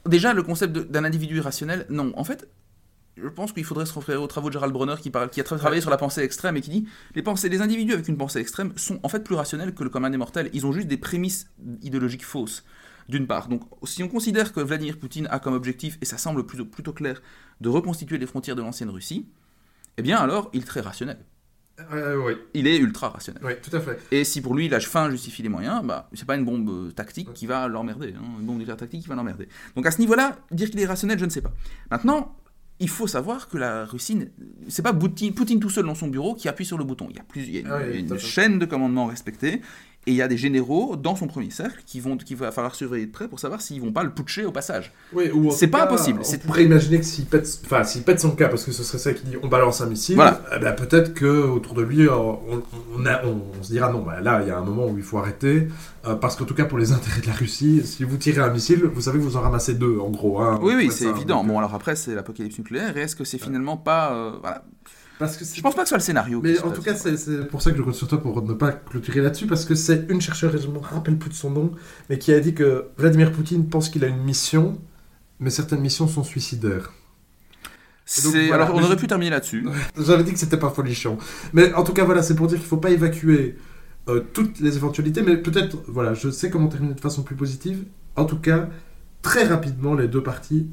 déjà, 0.10 0.34
le 0.34 0.44
concept 0.44 0.78
d'un 0.78 1.04
individu 1.06 1.38
irrationnel, 1.38 1.86
non. 1.90 2.12
En 2.16 2.24
fait, 2.24 2.50
je 3.16 3.28
pense 3.28 3.52
qu'il 3.54 3.64
faudrait 3.64 3.86
se 3.86 3.94
référer 3.94 4.18
aux 4.18 4.28
travaux 4.28 4.50
de 4.50 4.54
Gerald 4.54 4.74
Bronner, 4.74 4.96
qui, 5.02 5.10
parle, 5.10 5.30
qui 5.30 5.40
a 5.40 5.44
tra- 5.44 5.58
travaillé 5.58 5.82
sur 5.82 5.90
la 5.90 5.98
pensée 5.98 6.22
extrême 6.22 6.58
et 6.58 6.62
qui 6.62 6.70
dit 6.70 6.88
les, 7.16 7.22
pensées, 7.22 7.50
les 7.50 7.62
individus 7.62 7.94
avec 7.94 8.08
une 8.08 8.18
pensée 8.18 8.40
extrême 8.40 8.74
sont 8.76 9.00
en 9.04 9.10
fait 9.10 9.24
plus 9.24 9.36
rationnels 9.36 9.74
que 9.74 9.84
le 9.84 9.90
commun 9.90 10.10
des 10.10 10.18
mortels. 10.18 10.50
Ils 10.54 10.66
ont 10.66 10.72
juste 10.72 10.88
des 10.88 10.98
prémices 10.98 11.50
idéologiques 11.82 12.26
fausses. 12.26 12.64
D'une 13.10 13.26
part, 13.26 13.48
donc 13.48 13.64
si 13.84 14.04
on 14.04 14.08
considère 14.08 14.54
que 14.54 14.60
Vladimir 14.60 15.00
Poutine 15.00 15.28
a 15.32 15.40
comme 15.40 15.56
objectif, 15.56 15.98
et 16.00 16.06
ça 16.06 16.20
semble 16.20 16.46
plutôt, 16.46 16.66
plutôt 16.66 16.94
clair, 16.94 17.22
de 17.60 17.68
reconstituer 17.68 18.20
les 18.20 18.28
frontières 18.28 18.56
de 18.56 18.62
l'ancienne 18.62 18.92
Russie, 18.92 19.28
eh 19.98 20.04
bien 20.04 20.18
alors 20.18 20.52
il 20.54 20.62
est 20.62 20.66
très 20.66 20.82
rationnel. 20.82 21.18
Euh, 21.94 22.18
oui, 22.26 22.34
Il 22.54 22.68
est 22.68 22.78
ultra 22.78 23.10
rationnel. 23.10 23.42
oui, 23.46 23.54
tout 23.62 23.76
à 23.76 23.80
fait. 23.80 24.00
Et 24.12 24.24
si 24.24 24.42
pour 24.42 24.56
lui 24.56 24.68
la 24.70 24.80
fin 24.80 25.10
justifie 25.10 25.42
les 25.44 25.50
moyens, 25.50 25.82
bah 25.84 26.10
c'est 26.14 26.26
pas 26.26 26.36
une 26.36 26.46
bombe 26.46 26.70
euh, 26.70 26.92
tactique 26.92 27.34
qui 27.34 27.46
va 27.46 27.68
l'emmerder, 27.68 28.14
hein, 28.18 28.24
une 28.40 28.46
bombe 28.46 28.58
nucléaire 28.58 28.78
tactique 28.78 29.04
qui 29.04 29.08
va 29.10 29.16
l'emmerder. 29.16 29.48
Donc 29.76 29.86
à 29.86 29.92
ce 29.92 30.00
niveau-là, 30.00 30.38
dire 30.52 30.70
qu'il 30.70 30.80
est 30.80 30.86
rationnel, 30.86 31.20
je 31.20 31.26
ne 31.26 31.30
sais 31.30 31.42
pas. 31.42 31.54
Maintenant, 31.92 32.36
il 32.80 32.90
faut 32.90 33.08
savoir 33.08 33.50
que 33.50 33.58
la 33.58 33.86
Russie, 33.86 34.30
c'est 34.68 34.82
pas 34.82 34.94
Poutine, 34.94 35.34
Poutine 35.34 35.60
tout 35.60 35.70
seul 35.70 35.86
dans 35.86 35.96
son 35.96 36.08
bureau 36.08 36.34
qui 36.34 36.48
appuie 36.48 36.66
sur 36.66 36.78
le 36.78 36.86
bouton. 36.86 37.08
Il 37.10 37.18
y 37.18 37.20
a, 37.20 37.24
plus, 37.24 37.42
il 37.42 37.54
y 37.54 37.58
a 37.58 37.60
une, 37.62 37.68
Ah 37.70 37.80
oui, 37.86 38.00
une 38.00 38.18
chaîne 38.18 38.58
de 38.58 38.66
commandement 38.66 39.06
respectée. 39.08 39.62
Et 40.10 40.12
il 40.12 40.16
y 40.16 40.24
a 40.24 40.28
des 40.28 40.38
généraux 40.38 40.96
dans 40.96 41.16
son 41.16 41.28
premier 41.28 41.52
cercle 41.52 41.84
qui 41.86 42.00
vont, 42.00 42.18
qu'il 42.18 42.36
va 42.36 42.52
falloir 42.52 42.74
surveiller 42.74 43.06
de 43.06 43.12
près 43.12 43.28
pour 43.28 43.40
savoir 43.40 43.62
s'ils 43.62 43.80
vont 43.80 43.92
pas 43.92 44.02
le 44.04 44.10
putcher 44.10 44.44
au 44.44 44.52
passage. 44.52 44.92
Oui, 45.14 45.30
ou 45.32 45.52
C'est 45.52 45.68
pas 45.68 45.82
cas, 45.82 45.84
impossible, 45.84 46.22
On 46.28 46.48
pourrait 46.48 46.64
imaginer 46.66 46.98
que 46.98 47.06
s'il 47.06 47.26
pète, 47.28 47.48
enfin, 47.64 47.84
s'il 47.84 48.02
pète 48.02 48.20
son 48.20 48.32
cas, 48.32 48.48
parce 48.48 48.64
que 48.66 48.72
ce 48.72 48.82
serait 48.82 48.98
ça 48.98 49.14
qui 49.14 49.24
dit 49.28 49.36
on 49.44 49.48
balance 49.48 49.82
un 49.82 49.86
missile, 49.86 50.16
Voilà. 50.16 50.42
eh 50.56 50.58
ben, 50.60 50.72
peut-être 50.74 51.14
que 51.14 51.28
autour 51.28 51.76
de 51.76 51.84
lui, 51.84 52.10
on, 52.10 52.40
on, 52.98 53.06
a- 53.06 53.24
on- 53.24 53.44
on 53.60 53.62
se 53.64 53.72
dira 53.72 53.92
non, 53.92 54.02
bah, 54.02 54.20
là, 54.20 54.42
il 54.42 54.48
y 54.48 54.52
a 54.52 54.58
un 54.58 54.64
moment 54.64 54.88
où 54.88 54.98
il 54.98 55.04
faut 55.04 55.20
arrêter, 55.20 55.68
euh, 56.08 56.16
parce 56.16 56.36
qu'en 56.36 56.46
tout 56.46 56.56
cas, 56.56 56.66
pour 56.66 56.80
les 56.80 56.92
intérêts 56.98 57.22
de 57.22 57.28
la 57.28 57.34
Russie, 57.34 57.84
si 57.86 58.04
vous 58.04 58.18
tirez 58.18 58.42
un 58.42 58.50
missile, 58.50 58.84
vous 58.86 59.02
savez 59.02 59.20
que 59.20 59.24
vous 59.24 59.38
en 59.38 59.42
ramassez 59.42 59.76
deux, 59.76 60.00
en 60.00 60.10
gros. 60.10 60.40
hein. 60.42 60.60
Oui, 60.64 60.74
oui, 60.76 60.90
c'est 60.92 61.06
évident. 61.06 61.44
Bon, 61.44 61.54
euh, 61.54 61.60
alors 61.60 61.76
après, 61.76 61.96
c'est 61.96 62.16
l'apocalypse 62.16 62.58
nucléaire. 62.58 62.98
Et 62.98 63.02
est-ce 63.02 63.16
que 63.16 63.24
c'est 63.26 63.38
finalement 63.38 63.78
pas. 63.78 64.14
euh, 64.14 64.32
voilà. 64.42 64.64
Parce 65.20 65.38
que 65.38 65.46
Je 65.46 65.62
pense 65.62 65.76
pas 65.76 65.82
que 65.84 65.88
ce 65.88 65.90
soit 65.90 65.98
le 66.00 66.04
scénario. 66.04 66.40
Mais 66.44 66.60
en 66.62 66.72
tout 66.72 66.82
cas, 66.82 66.96
c'est 66.96 67.48
pour 67.50 67.62
ça 67.62 67.72
que 67.72 67.78
je 67.78 67.84
compte 67.84 67.94
sur 67.96 68.08
toi 68.08 68.20
pour 68.22 68.42
ne 68.42 68.54
pas 68.54 68.72
clôturer 68.72 69.22
là-dessus, 69.22 69.46
parce 69.46 69.66
que 69.66 69.76
c'est 69.76 70.08
une 70.10 70.20
chercheuse, 70.22 70.56
et 70.56 70.58
je 70.60 70.68
me 70.68 70.80
rappelle 70.80 71.18
plus 71.18 71.30
de 71.30 71.36
son 71.36 71.52
nom, 71.52 71.72
mais 72.10 72.18
qui 72.18 72.34
a 72.34 72.40
dit 72.40 72.54
que 72.56 72.86
Vladimir 72.98 73.32
Poutine 73.32 73.70
pense 73.70 73.90
qu'il 73.90 74.04
a 74.04 74.08
une 74.08 74.24
mission, 74.24 74.80
mais 75.40 75.50
certaines 75.52 75.82
missions 75.82 76.08
sont 76.08 76.24
suicidaires. 76.24 76.94
C'est- 78.06 78.24
donc, 78.24 78.34
voilà, 78.48 78.64
alors, 78.66 78.76
on 78.76 78.82
aurait 78.84 78.96
je- 78.96 79.00
pu 79.02 79.08
terminer 79.08 79.30
là-dessus. 79.30 79.68
J'avais 80.00 80.24
dit 80.24 80.34
que 80.34 80.40
c'était 80.40 80.58
pas 80.58 80.72
folichon. 80.72 81.18
Mais 81.54 81.72
en 81.76 81.84
tout 81.84 81.94
cas, 81.94 82.04
voilà, 82.06 82.24
c'est 82.24 82.34
pour 82.36 82.48
dire 82.48 82.58
qu'il 82.58 82.68
faut 82.68 82.78
pas 82.78 82.90
évacuer 82.90 83.58
euh, 84.08 84.22
toutes 84.34 84.60
les 84.60 84.76
éventualités, 84.78 85.22
mais 85.22 85.38
peut-être, 85.38 85.78
voilà, 85.88 86.16
je 86.16 86.32
sais 86.32 86.50
comment 86.50 86.68
terminer 86.68 86.96
de 86.96 87.00
façon 87.00 87.22
plus 87.22 87.36
positive. 87.36 87.84
En 88.16 88.26
tout 88.26 88.40
cas, 88.40 88.68
très 89.22 89.44
rapidement, 89.44 89.94
les 89.94 90.08
deux 90.08 90.24
parties 90.24 90.68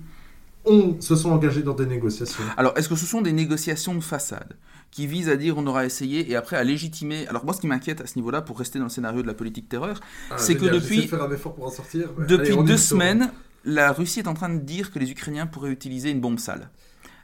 ont, 0.66 0.96
se 1.00 1.16
sont 1.16 1.30
engagées 1.30 1.62
dans 1.62 1.74
des 1.74 1.86
négociations. 1.86 2.42
Alors, 2.56 2.76
est-ce 2.76 2.88
que 2.88 2.96
ce 2.96 3.06
sont 3.06 3.22
des 3.22 3.32
négociations 3.32 3.94
de 3.94 4.00
façade 4.00 4.54
qui 4.90 5.06
visent 5.06 5.28
à 5.28 5.36
dire 5.36 5.56
on 5.58 5.66
aura 5.66 5.84
essayé 5.84 6.30
et 6.30 6.36
après 6.36 6.56
à 6.56 6.64
légitimer? 6.64 7.26
Alors, 7.28 7.44
moi, 7.44 7.54
ce 7.54 7.60
qui 7.60 7.66
m'inquiète 7.66 8.00
à 8.00 8.06
ce 8.06 8.16
niveau-là, 8.16 8.42
pour 8.42 8.58
rester 8.58 8.78
dans 8.78 8.86
le 8.86 8.90
scénario 8.90 9.22
de 9.22 9.26
la 9.26 9.34
politique 9.34 9.68
terreur, 9.68 10.00
Ah, 10.30 10.36
C'est 10.38 10.56
que 10.56 10.66
depuis- 10.66 10.96
j'essaie 10.96 11.02
de 11.02 11.10
faire 11.10 11.22
un 11.22 11.30
effort 11.32 11.54
pour 11.54 11.66
en 11.66 11.70
sortir. 11.70 12.08
mais 12.18 12.26
depuis 12.26 12.48
allez, 12.48 12.58
on 12.58 12.64
y 12.64 12.66
deux 12.66 12.76
semaines, 12.76 13.30
la 13.64 13.92
Russie 13.92 14.20
est 14.20 14.28
en 14.28 14.34
train 14.34 14.48
de 14.48 14.58
dire 14.60 14.92
que 14.92 14.98
les 14.98 15.10
Ukrainiens 15.10 15.46
pourraient 15.46 15.70
utiliser 15.72 16.10
une 16.10 16.20
bombe 16.20 16.38
sale. 16.38 16.70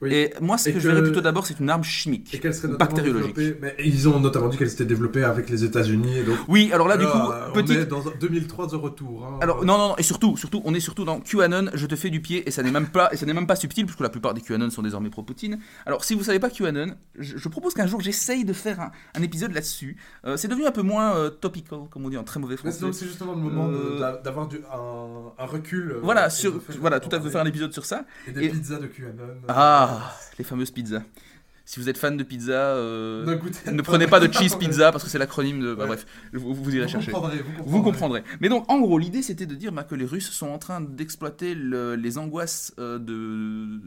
Oui. 0.02 0.12
Et 0.12 0.35
moi, 0.40 0.59
ce 0.59 0.68
Et 0.68 0.73
que, 0.75 0.80
je 0.80 0.88
verrais 0.88 1.02
plutôt 1.02 1.21
d'abord, 1.21 1.47
c'est 1.47 1.59
une 1.61 1.71
arme 1.71 1.85
chimique. 1.85 2.35
Et 2.35 2.38
qu'elle 2.40 2.54
serait 2.54 2.76
bactériologique. 2.76 3.37
Mais 3.61 3.75
ils 3.85 4.09
ont 4.09 4.21
notamment 4.21 4.49
dit 4.49 4.59
qu'elle 4.59 4.68
s'était 4.71 4.85
développée 4.85 5.23
avec 5.25 5.49
les 5.49 5.64
États-Unis. 5.64 6.18
Et 6.18 6.23
donc, 6.25 6.37
Oui, 6.49 6.71
alors 6.73 6.88
là, 6.88 6.97
du 6.97 7.06
coup, 7.06 7.16
Là, 7.16 7.47
on 7.49 7.52
petite. 7.52 7.76
est 7.78 7.87
dans 7.87 8.02
2003 8.21 8.66
de 8.66 8.76
retour. 8.76 9.25
hein. 9.26 9.38
Alors 9.40 9.64
non 9.64 9.78
non 9.78 9.88
non 9.88 9.97
et 9.97 10.02
surtout 10.02 10.37
surtout 10.37 10.61
on 10.64 10.75
est 10.75 10.80
surtout 10.80 11.04
dans 11.04 11.21
QAnon 11.21 11.71
je 11.75 11.87
te 11.87 11.94
fais 11.97 12.11
du 12.11 12.21
pied 12.21 12.47
et 12.47 12.50
ça 12.50 12.62
n'est 12.62 12.71
même 12.71 12.88
pas 12.88 13.09
et 13.12 13.16
ça 13.16 13.26
n'est 13.26 13.32
même 13.32 13.47
pas 13.47 13.56
subtil 13.56 13.85
puisque 13.87 14.00
la 14.00 14.09
plupart 14.09 14.35
des 14.35 14.40
QAnon 14.40 14.71
sont 14.71 14.82
désormais 14.82 15.09
pro 15.11 15.23
Poutine. 15.23 15.59
Alors 15.87 16.04
si 16.04 16.14
vous 16.14 16.25
savez 16.25 16.38
pas 16.40 16.50
QAnon, 16.50 16.94
je, 17.18 17.37
je 17.37 17.49
propose 17.49 17.75
qu'un 17.75 17.87
jour 17.87 18.00
j'essaye 18.00 18.44
de 18.44 18.52
faire 18.52 18.80
un, 18.80 18.90
un 19.16 19.23
épisode 19.23 19.52
là-dessus. 19.52 19.97
Euh, 20.26 20.37
c'est 20.37 20.49
devenu 20.49 20.66
un 20.66 20.73
peu 20.73 20.82
moins 20.82 21.14
euh, 21.16 21.30
topical 21.30 21.80
comme 21.90 22.04
on 22.06 22.11
dit 22.11 22.16
en 22.16 22.25
très 22.25 22.40
mauvais 22.40 22.56
français. 22.56 22.85
c'est 22.92 23.06
justement 23.06 23.32
le 23.32 23.38
moment 23.40 23.68
Euh, 23.71 24.21
d'avoir 24.23 24.49
un, 24.73 25.42
un 25.42 25.47
recul. 25.47 25.92
euh, 25.92 26.00
Voilà 26.02 26.28
sur 26.30 26.61
voilà 26.80 26.99
tout 27.00 27.14
à 27.14 27.21
fait 27.21 27.30
faire 27.30 27.42
un 27.42 27.47
épisode 27.47 27.73
sur 27.73 27.85
ça. 27.85 28.04
Et 28.28 28.32
des 28.32 28.44
et- 28.44 28.49
pizzas 28.50 28.78
de 28.78 28.87
QAnon. 28.87 29.12
Ah 29.49 29.92
les 30.39 30.45
fameuses 30.45 30.71
pizzas. 30.71 31.03
Si 31.65 31.79
vous 31.79 31.89
êtes 31.89 31.97
fan 31.97 32.17
de 32.17 32.25
pizza, 32.25 32.53
euh, 32.53 33.25
Ne 33.25 33.37
goûtez 33.37 33.71
ne 33.71 33.77
pas. 33.79 33.83
prenez 33.85 34.09
pas 34.09 34.19
de 34.19 34.31
cheese 34.33 34.57
pizza 34.59 34.91
parce 34.91 35.05
que 35.05 35.09
c'est 35.09 35.19
l'acronyme 35.19 35.61
de. 35.61 35.75
bah, 35.75 35.83
Ouais. 35.85 35.91
bref, 35.91 36.07
vous, 36.33 36.53
vous 36.55 36.75
irez 36.75 36.87
Vous 36.87 36.91
chercher. 36.91 37.13
comprendrez, 37.13 37.37
vous 37.39 37.45
comprendrez. 37.53 37.71
Vous 37.71 37.83
comprendrez. 37.83 38.23
Mais 38.41 38.49
donc, 38.49 38.71
en 38.71 38.81
gros, 38.81 38.99
l'idée, 38.99 39.23
c'était 39.23 39.47
de 39.47 39.55
dire 39.55 39.71
bah, 39.71 39.85
que 39.85 39.95
les 39.95 40.05
Russes 40.05 40.31
sont 40.31 40.49
en 40.49 40.59
train 40.59 40.81
d'exploiter 40.81 41.55
le- 41.55 41.95
les 41.95 42.19
angoisses 42.19 42.75
euh, 42.81 42.99
de... 42.99 43.81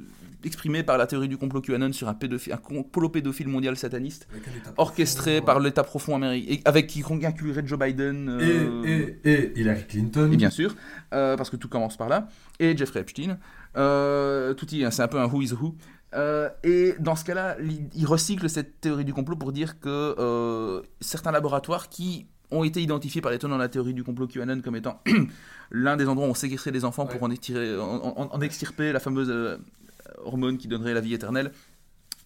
exprimées 0.46 0.84
par 0.84 0.98
la 0.98 1.06
théorie 1.06 1.28
du 1.28 1.36
complot 1.38 1.60
QAnon 1.62 1.92
sur 1.92 2.08
un, 2.08 2.14
pédophile, 2.14 2.54
un 2.54 2.58
complot 2.58 3.10
pédophile 3.10 3.50
mondial 3.50 3.76
sataniste, 3.76 4.30
orchestré 4.78 5.34
profond, 5.42 5.46
par 5.46 5.58
ouais. 5.58 5.64
l'État 5.66 5.84
profond 5.84 6.16
américain, 6.16 6.62
avec 6.64 6.88
qui 6.88 7.04
inclurait 7.26 7.64
Joe 7.68 7.78
Biden. 7.78 8.30
euh, 8.30 8.84
Et, 8.86 9.30
et, 9.30 9.34
et 9.34 9.60
Hillary 9.60 9.86
Clinton. 9.86 10.32
et 10.32 10.38
bien 10.38 10.50
sûr, 10.50 10.74
parce 11.10 11.50
que 11.50 11.58
tout 11.58 11.68
commence 11.68 11.98
par 11.98 12.08
là, 12.08 12.30
et 12.58 12.76
Jeffrey 12.78 13.02
Epstein. 13.02 13.38
Tout 13.74 14.66
y 14.74 14.84
est, 14.84 14.92
c'est 14.92 15.02
un 15.04 15.08
peu 15.10 15.20
un 15.20 15.26
who 15.26 15.42
is 15.42 15.52
who. 15.52 15.76
Euh, 16.16 16.50
et 16.64 16.96
dans 17.00 17.16
ce 17.16 17.26
cas-là, 17.26 17.58
il 17.94 18.06
recycle 18.06 18.50
cette 18.50 18.80
théorie 18.82 19.06
du 19.06 19.14
complot 19.14 19.36
pour 19.36 19.52
dire 19.52 19.80
que 19.80 20.16
euh, 20.18 20.82
certains 21.02 21.32
laboratoires 21.32 21.90
qui 21.90 22.28
ont 22.52 22.64
été 22.64 22.82
identifiés 22.82 23.22
par 23.22 23.32
les 23.32 23.40
tenants 23.40 23.56
de 23.58 23.62
la 23.62 23.70
théorie 23.70 23.94
du 23.94 24.04
complot 24.04 24.28
QAnon 24.28 24.62
comme 24.62 24.76
étant 24.76 25.02
l'un 25.72 25.98
des 25.98 26.08
endroits 26.08 26.28
où 26.28 26.32
on 26.32 26.36
séquestrait 26.36 26.72
des 26.72 26.86
enfants 26.86 27.06
pour 27.06 27.22
en, 27.24 27.32
extirper, 27.32 27.78
en, 27.80 27.86
en- 28.18 28.30
en 28.34 28.42
extirper 28.42 28.92
la 28.94 29.00
fameuse 29.00 29.30
euh, 29.30 29.58
hormone 30.24 30.58
qui 30.58 30.68
donnerait 30.68 30.94
la 30.94 31.02
vie 31.02 31.14
éternelle. 31.14 31.52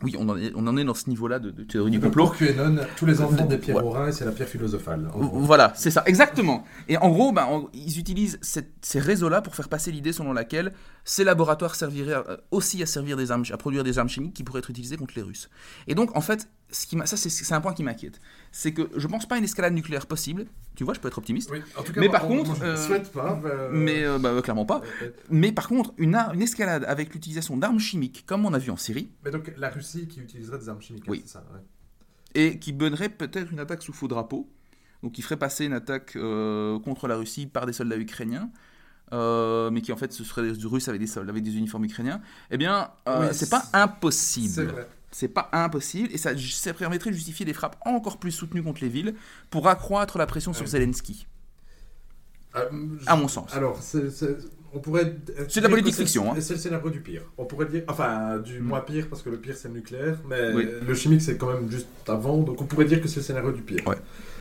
Oui, 0.01 0.15
on 0.17 0.29
en 0.29 0.37
est, 0.37 0.53
on 0.55 0.65
en 0.65 0.77
est 0.77 0.85
dans 0.85 0.93
ce 0.93 1.09
niveau-là 1.09 1.39
de, 1.39 1.49
de 1.51 1.63
théorie 1.63 1.91
du 1.91 1.99
complot. 1.99 2.27
Pour 2.27 2.37
QAnon, 2.37 2.77
tous 2.95 3.05
les 3.05 3.19
enfants 3.21 3.45
des 3.45 3.57
pierres 3.57 3.77
Ouais. 3.83 4.07
au 4.07 4.11
c'est 4.13 4.23
la 4.23 4.31
pierre 4.31 4.47
philosophale. 4.47 5.09
Voilà, 5.13 5.73
c'est 5.75 5.91
ça, 5.91 6.03
exactement. 6.05 6.63
Et 6.87 6.95
en 6.97 7.09
gros, 7.09 7.33
ben, 7.33 7.43
en- 7.45 7.67
ils 7.73 7.99
utilisent 7.99 8.39
cette- 8.41 8.71
ces 8.81 8.99
réseaux-là 8.99 9.41
pour 9.41 9.55
faire 9.55 9.67
passer 9.67 9.91
l'idée 9.91 10.13
selon 10.13 10.31
laquelle 10.31 10.71
ces 11.11 11.23
laboratoires 11.23 11.73
serviraient 11.73 12.13
à- 12.13 12.39
aussi 12.51 12.83
à 12.83 12.85
servir 12.85 13.17
des 13.17 13.31
armes, 13.31 13.43
à 13.51 13.57
produire 13.57 13.83
des 13.83 13.97
armes 13.97 14.09
chimiques 14.09 14.35
qui 14.35 14.43
pourraient 14.43 14.59
être 14.59 14.69
utilisées 14.69 14.95
contre 14.95 15.13
les 15.15 15.23
Russes. 15.23 15.49
Et 15.87 15.95
donc, 15.95 16.15
en 16.15 16.21
fait, 16.21 16.47
ce 16.69 16.85
qui 16.85 16.95
ça 17.05 17.17
c'est 17.17 17.53
un 17.55 17.61
point 17.61 17.73
qui 17.73 17.81
m'inquiète, 17.81 18.19
c'est 18.51 18.73
que 18.73 18.83
je 18.95 19.07
pense 19.07 19.25
pas 19.27 19.33
à 19.33 19.37
une 19.39 19.43
escalade 19.43 19.73
nucléaire 19.73 20.05
possible. 20.05 20.45
Tu 20.75 20.83
vois, 20.83 20.93
je 20.93 20.99
peux 20.99 21.07
être 21.07 21.17
optimiste, 21.17 21.49
Oui, 21.51 21.61
en 21.75 21.81
tout 21.81 21.93
cas, 21.93 21.99
Mais 21.99 22.09
par 22.09 22.29
on- 22.29 22.37
contre, 22.37 22.59
ne 22.59 22.63
euh, 22.63 22.77
souhaite 22.77 23.11
pas. 23.11 23.41
mais 23.71 24.03
euh, 24.03 24.19
bah, 24.19 24.39
clairement 24.43 24.67
pas. 24.67 24.81
euh, 25.01 25.05
euh, 25.05 25.11
Mais 25.31 25.51
par 25.51 25.67
contre, 25.67 25.93
une, 25.97 26.15
une 26.15 26.41
escalade 26.43 26.85
avec 26.87 27.11
l'utilisation 27.13 27.57
d'armes 27.57 27.79
chimiques, 27.79 28.23
comme 28.27 28.45
on 28.45 28.53
a 28.53 28.59
vu 28.59 28.69
en 28.69 28.77
Syrie, 28.77 29.09
Mais 29.25 29.31
donc 29.31 29.51
la 29.57 29.69
Russie 29.71 30.07
qui 30.07 30.19
utiliserait 30.19 30.59
des 30.59 30.69
armes 30.69 30.81
chimiques, 30.81 31.05
Oui. 31.07 31.23
c'est 31.25 31.33
ça. 31.33 31.43
ouais. 31.53 31.61
et 32.35 32.59
qui 32.59 32.71
donnerait 32.73 33.09
peut-être 33.09 33.51
une 33.51 33.59
attaque 33.59 33.81
sous 33.81 33.93
faux 33.93 34.07
drapeau, 34.07 34.47
donc 35.01 35.13
qui 35.13 35.23
ferait 35.23 35.37
passer 35.37 35.65
une 35.65 35.73
attaque 35.73 36.15
euh, 36.15 36.77
contre 36.79 37.07
la 37.07 37.15
Russie 37.15 37.47
par 37.47 37.65
des 37.65 37.73
soldats 37.73 37.97
ukrainiens, 37.97 38.51
euh, 39.13 39.69
mais 39.71 39.81
qui 39.81 39.91
en 39.91 39.97
fait 39.97 40.11
ce 40.13 40.23
seraient 40.23 40.51
des 40.51 40.65
Russes 40.67 40.87
avec 40.87 40.99
des 41.01 41.07
soldats, 41.07 41.31
avec 41.31 41.43
des 41.43 41.55
uniformes 41.57 41.85
ukrainiens, 41.85 42.21
eh 42.51 42.57
bien, 42.57 42.89
euh, 43.07 43.21
Oui, 43.21 43.27
c'est 43.33 43.49
pas 43.49 43.61
c'est- 43.61 43.67
C'est 43.71 43.77
impossible. 43.77 44.63
vrai. 44.65 44.87
C'est 45.11 45.27
pas 45.27 45.49
impossible, 45.53 46.09
et 46.11 46.17
ça, 46.19 46.31
ça 46.37 46.71
permettrait 46.73 47.09
de 47.09 47.15
justifier 47.15 47.43
des 47.45 47.53
frappes 47.53 47.77
encore 47.83 48.17
plus 48.19 48.31
soutenues 48.31 48.61
contre 48.61 48.81
les 48.81 48.89
villes 48.89 49.15
pour 49.49 49.67
accroître 49.67 50.19
la 50.19 50.27
pression 50.27 50.53
sur. 50.53 50.67
Zelensky, 50.67 51.25
Ah, 52.53 52.63
à 53.07 53.15
mon 53.15 53.27
sens. 53.27 53.53
Alors, 53.55 53.79
on 54.73 54.79
pourrait. 54.79 55.15
C'est 55.47 55.61
de 55.61 55.65
la 55.65 55.69
politique 55.69 55.95
fiction, 55.95 56.31
hein. 56.31 56.35
C'est 56.39 56.53
le 56.53 56.59
scénario 56.59 56.89
du 56.91 57.01
pire. 57.01 57.23
On 57.39 57.45
pourrait 57.45 57.65
dire. 57.67 57.83
Enfin, 57.87 58.37
du 58.37 58.59
Mm. 58.59 58.63
moins 58.63 58.81
pire, 58.81 59.07
parce 59.09 59.23
que 59.23 59.29
le 59.31 59.37
pire 59.39 59.55
c'est 59.57 59.67
le 59.67 59.73
nucléaire, 59.75 60.19
mais 60.27 60.53
Oui. 60.53 60.67
le 60.87 60.93
chimique 60.93 61.21
c'est 61.23 61.37
quand 61.37 61.51
même 61.53 61.69
juste 61.71 61.87
avant, 62.07 62.37
donc 62.43 62.61
on 62.61 62.65
pourrait 62.65 62.85
dire 62.85 63.01
que 63.01 63.07
c'est 63.07 63.17
le 63.17 63.23
scénario 63.23 63.51
du 63.51 63.61
pire. 63.63 63.85
Ouais. 63.87 63.97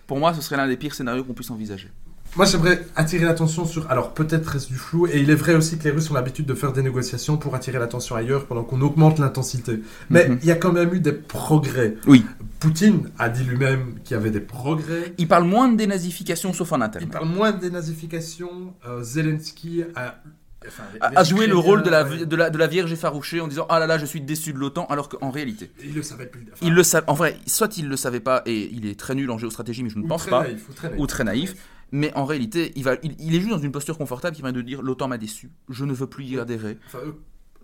Pour 0.06 0.18
moi, 0.18 0.32
ce 0.34 0.40
serait 0.42 0.56
l'un 0.58 0.68
des 0.68 0.76
pires 0.76 0.94
scénarios 0.94 1.24
qu'on 1.24 1.34
puisse 1.34 1.50
envisager. 1.50 1.90
Moi 2.36 2.44
j'aimerais 2.46 2.84
attirer 2.94 3.24
l'attention 3.24 3.64
sur. 3.64 3.90
Alors, 3.90 4.14
peut-être 4.14 4.46
reste 4.46 4.68
du 4.68 4.76
flou, 4.76 5.06
et 5.08 5.18
il 5.18 5.28
est 5.30 5.34
vrai 5.34 5.54
aussi 5.54 5.76
que 5.78 5.84
les 5.84 5.90
Russes 5.90 6.08
ont 6.10 6.14
l'habitude 6.14 6.46
de 6.46 6.54
faire 6.54 6.72
des 6.72 6.82
négociations 6.82 7.36
pour 7.36 7.54
attirer 7.56 7.78
l'attention 7.80 8.14
ailleurs 8.14 8.46
pendant 8.46 8.62
qu'on 8.62 8.80
augmente 8.80 9.18
l'intensité. 9.18 9.80
Mais 10.10 10.28
Mhm. 10.28 10.38
il 10.42 10.46
y 10.48 10.50
a 10.52 10.56
quand 10.56 10.72
même 10.72 10.94
eu 10.94 11.00
des 11.00 11.12
progrès. 11.12 11.96
Oui. 12.06 12.24
Poutine 12.60 13.10
a 13.18 13.28
dit 13.28 13.42
lui-même 13.44 13.94
qu'il 14.04 14.16
y 14.16 14.20
avait 14.20 14.30
des 14.30 14.40
progrès. 14.40 15.14
Il 15.18 15.26
parle 15.26 15.44
moins 15.44 15.68
de 15.68 15.76
dénazification, 15.76 16.52
sauf 16.52 16.70
en 16.72 16.80
interne. 16.80 17.04
Il 17.06 17.10
parle 17.10 17.28
moins 17.28 17.50
de 17.52 17.58
dénazification. 17.60 18.74
euh, 18.86 19.02
Zelensky 19.02 19.82
a. 19.96 20.20
enfin, 20.66 20.82
les- 20.92 21.00
A, 21.00 21.10
les 21.10 21.16
a 21.16 21.24
joué 21.24 21.46
le 21.46 21.56
rôle 21.56 21.82
de 21.82 21.90
la, 21.90 22.02
Ukrainiens, 22.02 22.26
de, 22.26 22.36
la, 22.36 22.50
de 22.50 22.58
la 22.58 22.66
Vierge 22.68 22.92
effarouchée 22.92 23.40
en 23.40 23.48
disant 23.48 23.66
Ah 23.68 23.78
là 23.80 23.86
là, 23.86 23.98
je 23.98 24.06
suis 24.06 24.20
déçu 24.20 24.52
de 24.52 24.58
l'OTAN, 24.58 24.86
alors 24.90 25.08
qu'en 25.08 25.30
réalité, 25.30 25.70
Il 25.84 25.94
le 25.94 26.02
savait 26.02 26.26
plus. 26.26 26.42
enfin, 26.52 26.58
il 26.66 26.72
le 26.72 26.82
savait. 26.84 27.08
En 27.08 27.14
vrai, 27.14 27.36
soit 27.46 27.76
il 27.78 27.88
le 27.88 27.96
savait 27.96 28.20
pas 28.20 28.42
et 28.46 28.68
il 28.72 28.86
est 28.86 28.98
très 28.98 29.14
nul 29.14 29.30
en 29.30 29.38
géostratégie, 29.38 29.82
mais 29.82 29.90
je 29.90 29.98
ne 29.98 30.04
ou 30.04 30.08
pense 30.08 30.22
très 30.22 30.30
pas, 30.30 30.42
naïf, 30.42 30.68
ou 30.68 30.72
très 30.72 30.88
naïf. 30.88 31.00
ou 31.00 31.06
très 31.06 31.24
naïf. 31.24 31.54
Mais 31.92 32.12
en 32.14 32.24
réalité, 32.24 32.72
il, 32.76 32.84
va, 32.84 32.96
il, 33.02 33.14
il 33.18 33.34
est 33.34 33.40
juste 33.40 33.50
dans 33.50 33.58
une 33.58 33.72
posture 33.72 33.96
confortable 33.96 34.36
qui 34.36 34.42
vient 34.42 34.52
de 34.52 34.62
dire 34.62 34.82
l'OTAN 34.82 35.08
m'a 35.08 35.18
déçu, 35.18 35.50
je 35.68 35.84
ne 35.84 35.92
veux 35.92 36.06
plus 36.06 36.24
y 36.24 36.38
adhérer. 36.38 36.78
Enfin, 36.86 36.98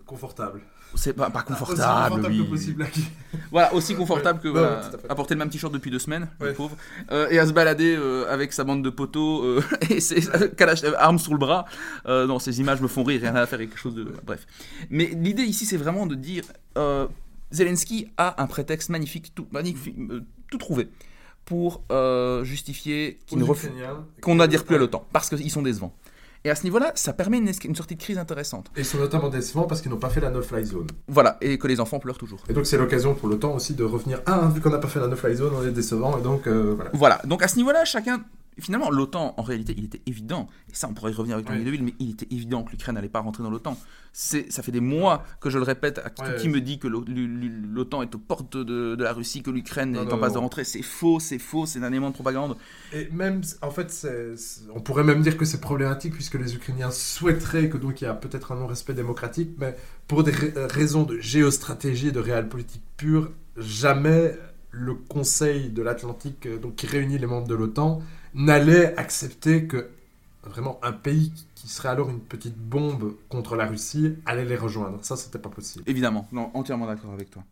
confortable. 0.05 0.61
C'est 0.93 1.13
pas, 1.13 1.29
pas 1.29 1.39
Aussi 1.39 1.47
confortable, 1.47 2.09
confortable 2.09 2.35
oui. 2.35 2.45
que 2.45 2.49
possible. 2.49 2.87
Voilà, 3.51 3.73
aussi 3.73 3.95
confortable 3.95 4.39
que 4.39 4.47
voilà, 4.47 4.89
à 5.09 5.15
porter 5.15 5.33
le 5.33 5.39
même 5.39 5.49
t-shirt 5.49 5.73
depuis 5.73 5.91
deux 5.91 5.99
semaines, 5.99 6.29
le 6.39 6.53
pauvre, 6.53 6.77
Euh, 7.11 7.27
et 7.29 7.39
à 7.39 7.45
se 7.45 7.51
balader 7.51 7.95
euh, 7.97 8.31
avec 8.31 8.53
sa 8.53 8.63
bande 8.63 8.83
de 8.83 8.89
poteaux 8.89 9.43
euh, 9.43 9.61
et 9.89 9.99
ses 9.99 10.29
armes 10.97 11.19
sous 11.19 11.31
le 11.31 11.37
bras. 11.37 11.65
Non, 12.07 12.39
ces 12.39 12.61
images 12.61 12.81
me 12.81 12.87
font 12.87 13.03
rire, 13.03 13.21
rien 13.21 13.35
à 13.35 13.45
faire 13.45 13.59
avec 13.59 13.71
quelque 13.71 13.79
chose 13.79 13.95
de. 13.95 14.05
Bref. 14.25 14.45
Mais 14.89 15.05
l'idée 15.05 15.43
ici, 15.43 15.65
c'est 15.65 15.77
vraiment 15.77 16.05
de 16.05 16.15
dire 16.15 16.43
Zelensky 17.51 18.07
a 18.17 18.41
un 18.41 18.47
prétexte 18.47 18.89
magnifique, 18.89 19.33
tout, 19.35 19.47
magnifique, 19.51 19.95
tout 20.49 20.57
trouvé 20.57 20.89
pour 21.45 21.83
euh, 21.91 22.43
justifier 22.43 23.19
qu'on 24.21 24.35
n'adhère 24.35 24.63
plus 24.63 24.75
à 24.75 24.79
l'OTAN, 24.79 25.05
parce 25.13 25.29
qu'ils 25.29 25.51
sont 25.51 25.61
décevants. 25.61 25.95
Et 26.43 26.51
à 26.51 26.55
ce 26.55 26.63
niveau-là, 26.63 26.91
ça 26.93 27.11
permet 27.11 27.37
une, 27.39 27.51
une 27.63 27.75
sortie 27.75 27.95
de 27.95 28.01
crise 28.01 28.19
intéressante. 28.19 28.69
Et 28.75 28.81
ils 28.81 28.85
sont 28.85 28.99
notamment 28.99 29.29
décevants 29.29 29.63
parce 29.63 29.81
qu'ils 29.81 29.89
n'ont 29.89 29.97
pas 29.97 30.09
fait 30.09 30.21
la 30.21 30.29
no-fly 30.29 30.63
zone. 30.63 30.85
Voilà, 31.07 31.37
et 31.41 31.57
que 31.57 31.67
les 31.67 31.79
enfants 31.79 31.97
pleurent 31.97 32.19
toujours. 32.19 32.39
Et 32.47 32.53
donc 32.53 32.67
c'est 32.67 32.77
l'occasion 32.77 33.15
pour 33.15 33.29
l'OTAN 33.29 33.55
aussi 33.55 33.73
de 33.73 33.83
revenir. 33.83 34.21
Ah, 34.27 34.47
vu 34.53 34.61
qu'on 34.61 34.69
n'a 34.69 34.77
pas 34.77 34.87
fait 34.87 34.99
la 34.99 35.07
no-fly 35.07 35.35
zone, 35.35 35.53
on 35.59 35.65
est 35.65 35.71
décevant. 35.71 36.19
Et 36.19 36.21
donc 36.21 36.45
euh, 36.45 36.73
voilà. 36.75 36.91
Voilà, 36.93 37.21
donc 37.25 37.41
à 37.41 37.47
ce 37.47 37.55
niveau-là, 37.57 37.83
chacun 37.85 38.23
Finalement, 38.59 38.89
l'OTAN, 38.89 39.33
en 39.37 39.41
réalité, 39.41 39.73
il 39.77 39.85
était 39.85 40.01
évident, 40.05 40.47
et 40.69 40.75
ça 40.75 40.87
on 40.89 40.93
pourrait 40.93 41.11
y 41.11 41.15
revenir 41.15 41.35
avec 41.35 41.47
Tony. 41.47 41.63
Deville, 41.63 41.83
mais 41.83 41.93
il 41.99 42.11
était 42.11 42.27
évident 42.31 42.63
que 42.63 42.71
l'Ukraine 42.71 42.95
n'allait 42.95 43.09
pas 43.09 43.19
rentrer 43.19 43.43
dans 43.43 43.49
l'OTAN. 43.49 43.77
Ça 44.13 44.63
fait 44.63 44.71
des 44.71 44.79
mois 44.79 45.25
que 45.41 45.49
je 45.49 45.57
le 45.57 45.63
répète 45.65 45.99
à 45.99 46.05
Ouais, 46.23 46.37
qui 46.37 46.47
me 46.47 46.61
dit 46.61 46.79
que 46.79 46.87
l'OTAN 46.87 48.01
est 48.01 48.15
aux 48.15 48.19
portes 48.19 48.55
de, 48.55 48.95
de 48.95 49.03
la 49.03 49.11
Russie, 49.11 49.43
que 49.43 49.51
l'Ukraine 49.51 49.95
est 49.95 50.13
en 50.13 50.17
passe 50.17 50.33
de 50.33 50.37
rentrer. 50.37 50.63
C'est 50.63 50.81
faux, 50.81 51.19
c'est 51.19 51.39
faux, 51.39 51.65
c'est 51.65 51.79
un 51.79 51.89
élément 51.89 52.09
de 52.09 52.13
propagande. 52.13 52.55
Et 52.93 53.09
même, 53.11 53.41
en 53.61 53.71
fait, 53.71 54.07
on 54.73 54.79
pourrait 54.79 55.03
même 55.03 55.21
dire 55.21 55.37
que 55.37 55.43
c'est 55.43 55.59
problématique 55.59 56.13
puisque 56.13 56.35
les 56.35 56.55
Ukrainiens 56.55 56.91
souhaiteraient 56.91 57.69
que 57.69 57.77
donc 57.77 58.01
il 58.01 58.05
y 58.05 58.07
a 58.07 58.13
peut-être 58.13 58.53
un 58.53 58.55
non-respect 58.55 58.93
démocratique, 58.93 59.51
mais 59.57 59.75
pour 60.07 60.23
des 60.23 60.33
euh, 60.55 60.67
raisons 60.67 61.03
de 61.03 61.19
géostratégie 61.19 62.07
et 62.07 62.11
de 62.11 62.19
réalpolitik 62.19 62.81
pure, 62.97 63.31
jamais 63.57 64.37
le 64.71 64.93
Conseil 64.93 65.69
de 65.69 65.81
l'Atlantique, 65.81 66.45
euh, 66.45 66.57
donc 66.57 66.75
qui 66.75 66.87
réunit 66.87 67.17
les 67.17 67.27
membres 67.27 67.47
de 67.47 67.55
l'OTAN, 67.55 68.01
n'allait 68.35 68.95
accepter 68.97 69.65
que 69.65 69.89
vraiment 70.43 70.79
un 70.83 70.91
pays 70.91 71.33
qui 71.55 71.67
serait 71.67 71.89
alors 71.89 72.09
une 72.11 72.19
petite 72.19 72.55
bombe 72.57 73.15
contre 73.29 73.55
la 73.55 73.65
Russie 73.65 74.13
allait 74.27 74.45
les 74.45 74.55
rejoindre. 74.57 74.99
Ça, 75.01 75.15
c'était 75.15 75.39
pas 75.39 75.49
possible. 75.49 75.83
Évidemment, 75.87 76.27
non, 76.31 76.51
entièrement 76.53 76.85
d'accord 76.85 77.11
avec 77.13 77.31
toi. 77.31 77.43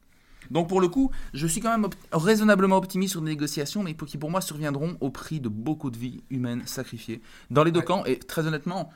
Donc 0.52 0.68
pour 0.68 0.82
le 0.82 0.90
coup, 0.90 1.10
je 1.34 1.48
suis 1.48 1.62
quand 1.62 1.72
même 1.72 1.86
op- 1.86 1.96
raisonnablement 2.12 2.78
optimiste 2.78 3.12
sur 3.14 3.22
des 3.22 3.32
négociations, 3.32 3.82
mais 3.82 3.94
pour- 3.94 4.08
qui 4.08 4.18
pour 4.18 4.30
moi 4.30 4.42
surviendront 4.42 4.98
au 5.00 5.10
prix 5.10 5.40
de 5.40 5.48
beaucoup 5.50 5.90
de 5.90 5.98
vies 5.98 6.22
humaines 6.30 6.62
sacrifiées 6.66 7.22
dans 7.50 7.64
les 7.64 7.72
deux 7.72 7.80
Ouais. 7.80 7.86
camps. 7.86 8.06
Et 8.06 8.20
très 8.20 8.46
honnêtement, 8.46 8.92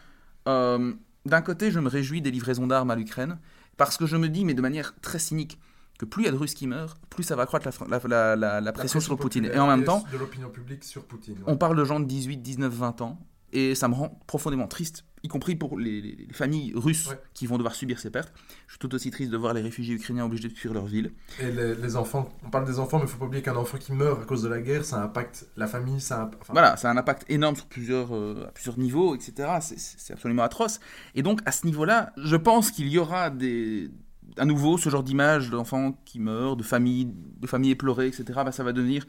euh, 0.48 0.94
d'un 1.26 1.42
côté, 1.42 1.72
je 1.72 1.80
me 1.80 1.88
réjouis 1.90 2.22
des 2.22 2.32
livraisons 2.32 2.68
d'armes 2.68 2.92
à 2.92 2.96
l'Ukraine, 2.96 3.38
parce 3.78 3.98
que 3.98 4.06
je 4.06 4.18
me 4.18 4.28
dis, 4.28 4.44
mais 4.44 4.54
de 4.54 4.62
manière 4.62 4.94
très 5.02 5.20
cynique, 5.20 5.58
que 5.98 6.06
plus 6.06 6.24
il 6.24 6.26
y 6.26 6.30
a 6.30 6.32
de 6.32 6.38
Russes 6.38 6.54
qui 6.54 6.68
meurent, 6.68 6.98
plus 7.10 7.24
ça 7.24 7.36
va 7.36 7.44
accroître 7.44 7.66
la, 7.66 7.72
fr- 7.72 7.90
la- 7.90 8.00
la- 8.08 8.36
la- 8.36 8.62
la 8.62 8.72
pression 8.72 9.00
sur 9.00 9.18
Poutine. 9.18 9.46
Et 9.46 9.58
en 9.60 9.68
même 9.68 9.84
temps, 9.84 10.04
de 10.12 10.18
l'opinion 10.18 10.50
publique 10.50 10.84
sur 10.84 11.04
Poutine. 11.06 11.36
ouais. 11.36 11.44
on 11.48 11.58
parle 11.58 11.76
de 11.78 11.84
gens 11.86 12.00
de 12.00 12.06
18, 12.06 12.38
19, 12.38 12.72
20 12.74 13.02
ans, 13.02 13.20
et 13.54 13.76
ça 13.76 13.88
me 13.88 13.94
rend 13.96 14.10
profondément 14.28 14.68
triste, 14.68 15.06
y 15.24 15.30
compris 15.30 15.56
pour 15.56 15.80
les, 15.80 16.02
les- 16.02 16.16
les 16.28 16.34
familles 16.34 16.74
russes 16.76 17.08
Ouais. 17.08 17.20
qui 17.34 17.48
vont 17.48 17.56
devoir 17.58 17.74
subir 17.76 17.98
ces 17.98 18.12
pertes. 18.12 18.32
Je 18.68 18.74
suis 18.74 18.80
tout 18.80 18.94
aussi 18.94 19.10
triste 19.10 19.32
de 19.32 19.38
voir 19.38 19.54
les 19.54 19.62
réfugiés 19.62 19.96
ukrainiens 19.96 20.26
obligés 20.26 20.50
de 20.50 20.54
fuir 20.54 20.74
leur 20.74 20.86
ville. 20.86 21.14
Et 21.40 21.50
les, 21.52 21.74
les 21.74 21.96
enfants, 21.96 22.30
on 22.46 22.50
parle 22.50 22.66
des 22.66 22.78
enfants, 22.78 22.98
mais 23.00 23.06
il 23.06 23.10
faut 23.10 23.18
pas 23.18 23.26
oublier 23.26 23.42
qu'un 23.42 23.56
enfant 23.56 23.78
qui 23.78 23.94
meurt 23.94 24.22
à 24.22 24.26
cause 24.26 24.44
de 24.44 24.50
la 24.50 24.62
guerre, 24.62 24.84
ça 24.86 25.02
impacte 25.02 25.48
la 25.56 25.66
famille, 25.66 26.02
ça 26.02 26.24
imp- 26.24 26.36
enfin, 26.42 26.54
Voilà, 26.54 26.76
ça 26.78 26.90
a 26.90 26.94
un 26.94 26.98
impact 26.98 27.24
énorme 27.30 27.56
sur 27.56 27.66
plusieurs, 27.68 28.14
euh, 28.16 28.46
à 28.50 28.52
plusieurs 28.52 28.78
niveaux, 28.78 29.16
etc. 29.16 29.48
C'est 29.62 30.14
absolument 30.14 30.44
atroce. 30.44 30.80
Et 31.16 31.24
donc, 31.24 31.40
à 31.46 31.52
ce 31.54 31.66
niveau-là, 31.66 32.12
je 32.18 32.36
pense 32.36 32.70
qu'il 32.70 32.90
y 32.90 32.98
aura 33.00 33.30
des, 33.30 33.90
à 34.38 34.46
nouveau 34.46 34.78
ce 34.78 34.90
genre 34.90 35.04
d'image 35.04 35.50
d'enfants 35.50 36.00
qui 36.06 36.20
meurent, 36.20 36.56
de 36.56 36.64
familles, 36.64 37.10
de 37.42 37.48
familles 37.48 37.72
éplorées, 37.72 38.08
etc. 38.08 38.24
Bah, 38.36 38.52
ça 38.52 38.64
va 38.64 38.74
devenir. 38.74 39.06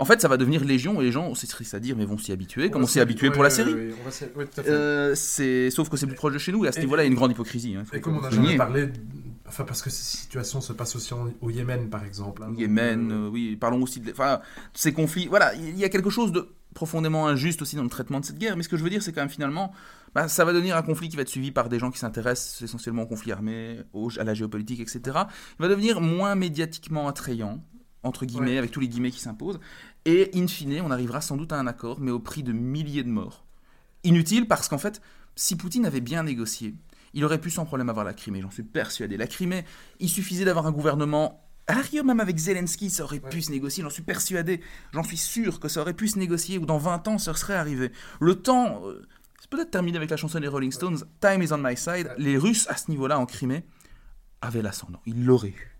En 0.00 0.04
fait, 0.04 0.20
ça 0.20 0.28
va 0.28 0.36
devenir 0.36 0.64
légion 0.64 1.00
et 1.00 1.04
les 1.04 1.10
gens, 1.12 1.34
c'est 1.34 1.48
triste 1.48 1.74
à 1.74 1.80
dire, 1.80 1.96
mais 1.96 2.04
vont 2.04 2.18
s'y 2.18 2.30
habituer, 2.30 2.70
comme 2.70 2.82
on 2.84 2.86
s'y 2.86 2.98
est 3.00 3.02
habitué 3.02 3.28
Ouais, 3.28 3.34
pour 3.34 3.42
la 3.42 3.50
série. 3.50 3.74
ouais, 3.74 3.90
on 4.04 4.08
va. 4.08 4.68
Euh, 4.68 5.14
c'est 5.16 5.70
sauf 5.70 5.88
que 5.88 5.96
c'est 5.96 6.06
plus 6.06 6.14
proche 6.14 6.32
de 6.34 6.38
chez 6.38 6.52
nous 6.52 6.64
et 6.64 6.68
à 6.68 6.72
ce 6.72 6.78
niveau-là 6.80 7.02
il 7.02 7.06
y 7.06 7.08
a 7.08 7.10
une 7.10 7.16
grande 7.16 7.32
hypocrisie. 7.32 7.74
hein, 7.76 7.82
Et 7.92 8.00
comme 8.00 8.16
on 8.18 8.20
pas 8.20 8.28
a 8.28 8.30
le 8.30 8.36
jamais 8.36 8.56
parlé, 8.56 8.88
enfin 9.48 9.64
parce 9.64 9.82
que 9.82 9.90
ces 9.90 10.02
situations 10.18 10.60
se 10.60 10.72
passent 10.72 10.94
aussi 10.96 11.12
en- 11.14 11.32
au 11.40 11.50
Yémen, 11.50 11.88
par 11.90 12.04
exemple. 12.04 12.42
hein, 12.42 12.52
Yémen, 12.56 13.10
euh, 13.10 13.14
euh, 13.26 13.28
oui, 13.30 13.56
parlons 13.56 13.82
aussi 13.82 14.00
de 14.00 14.10
enfin, 14.12 14.40
ces 14.74 14.92
conflits. 14.92 15.26
Voilà, 15.26 15.54
il 15.54 15.76
y 15.78 15.84
a 15.84 15.88
quelque 15.88 16.10
chose 16.10 16.30
de 16.32 16.48
profondément 16.74 17.26
injuste 17.26 17.62
aussi 17.62 17.76
dans 17.76 17.82
le 17.82 17.88
traitement 17.88 18.20
de 18.20 18.24
cette 18.24 18.38
guerre. 18.38 18.56
Mais 18.56 18.62
ce 18.62 18.68
que 18.68 18.76
je 18.76 18.84
veux 18.84 18.90
dire, 18.90 19.02
c'est 19.02 19.12
quand 19.12 19.22
même 19.22 19.30
finalement, 19.30 19.72
bah, 20.14 20.28
ça 20.28 20.44
va 20.44 20.52
devenir 20.52 20.76
un 20.76 20.82
conflit 20.82 21.08
qui 21.08 21.16
va 21.16 21.22
être 21.22 21.28
suivi 21.28 21.50
par 21.50 21.68
des 21.68 21.78
gens 21.78 21.90
qui 21.90 21.98
s'intéressent 21.98 22.62
essentiellement 22.62 23.02
au 23.02 23.06
conflit 23.06 23.32
armé, 23.32 23.80
au- 23.92 24.10
à 24.18 24.24
la 24.24 24.34
géopolitique, 24.34 24.80
etc. 24.80 25.00
Il 25.58 25.62
va 25.62 25.68
devenir 25.68 26.00
moins 26.00 26.34
médiatiquement 26.34 27.08
attrayant, 27.08 27.64
entre 28.04 28.26
guillemets, 28.26 28.52
Ouais. 28.52 28.58
avec 28.58 28.70
tous 28.70 28.80
les 28.80 28.88
guillemets 28.88 29.10
qui 29.10 29.20
s'imposent. 29.20 29.58
Et 30.04 30.30
in 30.34 30.46
fine, 30.46 30.80
on 30.84 30.90
arrivera 30.90 31.20
sans 31.20 31.36
doute 31.36 31.52
à 31.52 31.58
un 31.58 31.66
accord, 31.66 31.98
mais 32.00 32.10
au 32.12 32.20
prix 32.20 32.42
de 32.42 32.52
milliers 32.52 33.02
de 33.02 33.08
morts. 33.10 33.44
Inutile 34.04 34.46
parce 34.46 34.68
qu'en 34.68 34.78
fait, 34.78 35.00
si 35.34 35.56
Poutine 35.56 35.84
avait 35.86 36.00
bien 36.00 36.22
négocié, 36.22 36.74
il 37.14 37.24
aurait 37.24 37.40
pu 37.40 37.50
sans 37.50 37.64
problème 37.64 37.88
avoir 37.88 38.04
la 38.04 38.14
Crimée, 38.14 38.40
j'en 38.40 38.50
suis 38.50 38.62
persuadé. 38.62 39.16
La 39.16 39.26
Crimée, 39.26 39.64
il 40.00 40.08
suffisait 40.08 40.44
d'avoir 40.44 40.66
un 40.66 40.72
gouvernement. 40.72 41.44
Rigueur, 41.68 42.04
même 42.04 42.20
avec 42.20 42.38
Zelensky, 42.38 42.88
ça 42.88 43.04
aurait 43.04 43.20
pu 43.20 43.42
se 43.42 43.50
négocier, 43.50 43.82
j'en 43.82 43.90
suis 43.90 44.02
persuadé. 44.02 44.60
J'en 44.92 45.02
suis 45.02 45.18
sûr 45.18 45.60
que 45.60 45.68
ça 45.68 45.82
aurait 45.82 45.94
pu 45.94 46.08
se 46.08 46.18
négocier, 46.18 46.58
ou 46.58 46.64
dans 46.64 46.78
20 46.78 47.08
ans, 47.08 47.18
ça 47.18 47.34
serait 47.34 47.54
arrivé. 47.56 47.92
Le 48.20 48.36
temps. 48.36 48.82
euh, 48.86 49.06
c'est 49.40 49.50
peut-être 49.50 49.70
terminé 49.70 49.96
avec 49.96 50.10
la 50.10 50.16
chanson 50.16 50.40
des 50.40 50.48
Rolling 50.48 50.72
Stones, 50.72 50.98
Time 51.20 51.42
is 51.42 51.52
on 51.52 51.58
my 51.58 51.76
side. 51.76 52.12
Les 52.18 52.36
Russes, 52.36 52.66
à 52.68 52.76
ce 52.76 52.90
niveau-là, 52.90 53.18
en 53.18 53.26
Crimée, 53.26 53.64
avaient 54.40 54.62
l'ascendant. 54.62 55.00
Ils 55.06 55.24
l'auraient 55.24 55.48
eu. 55.50 55.77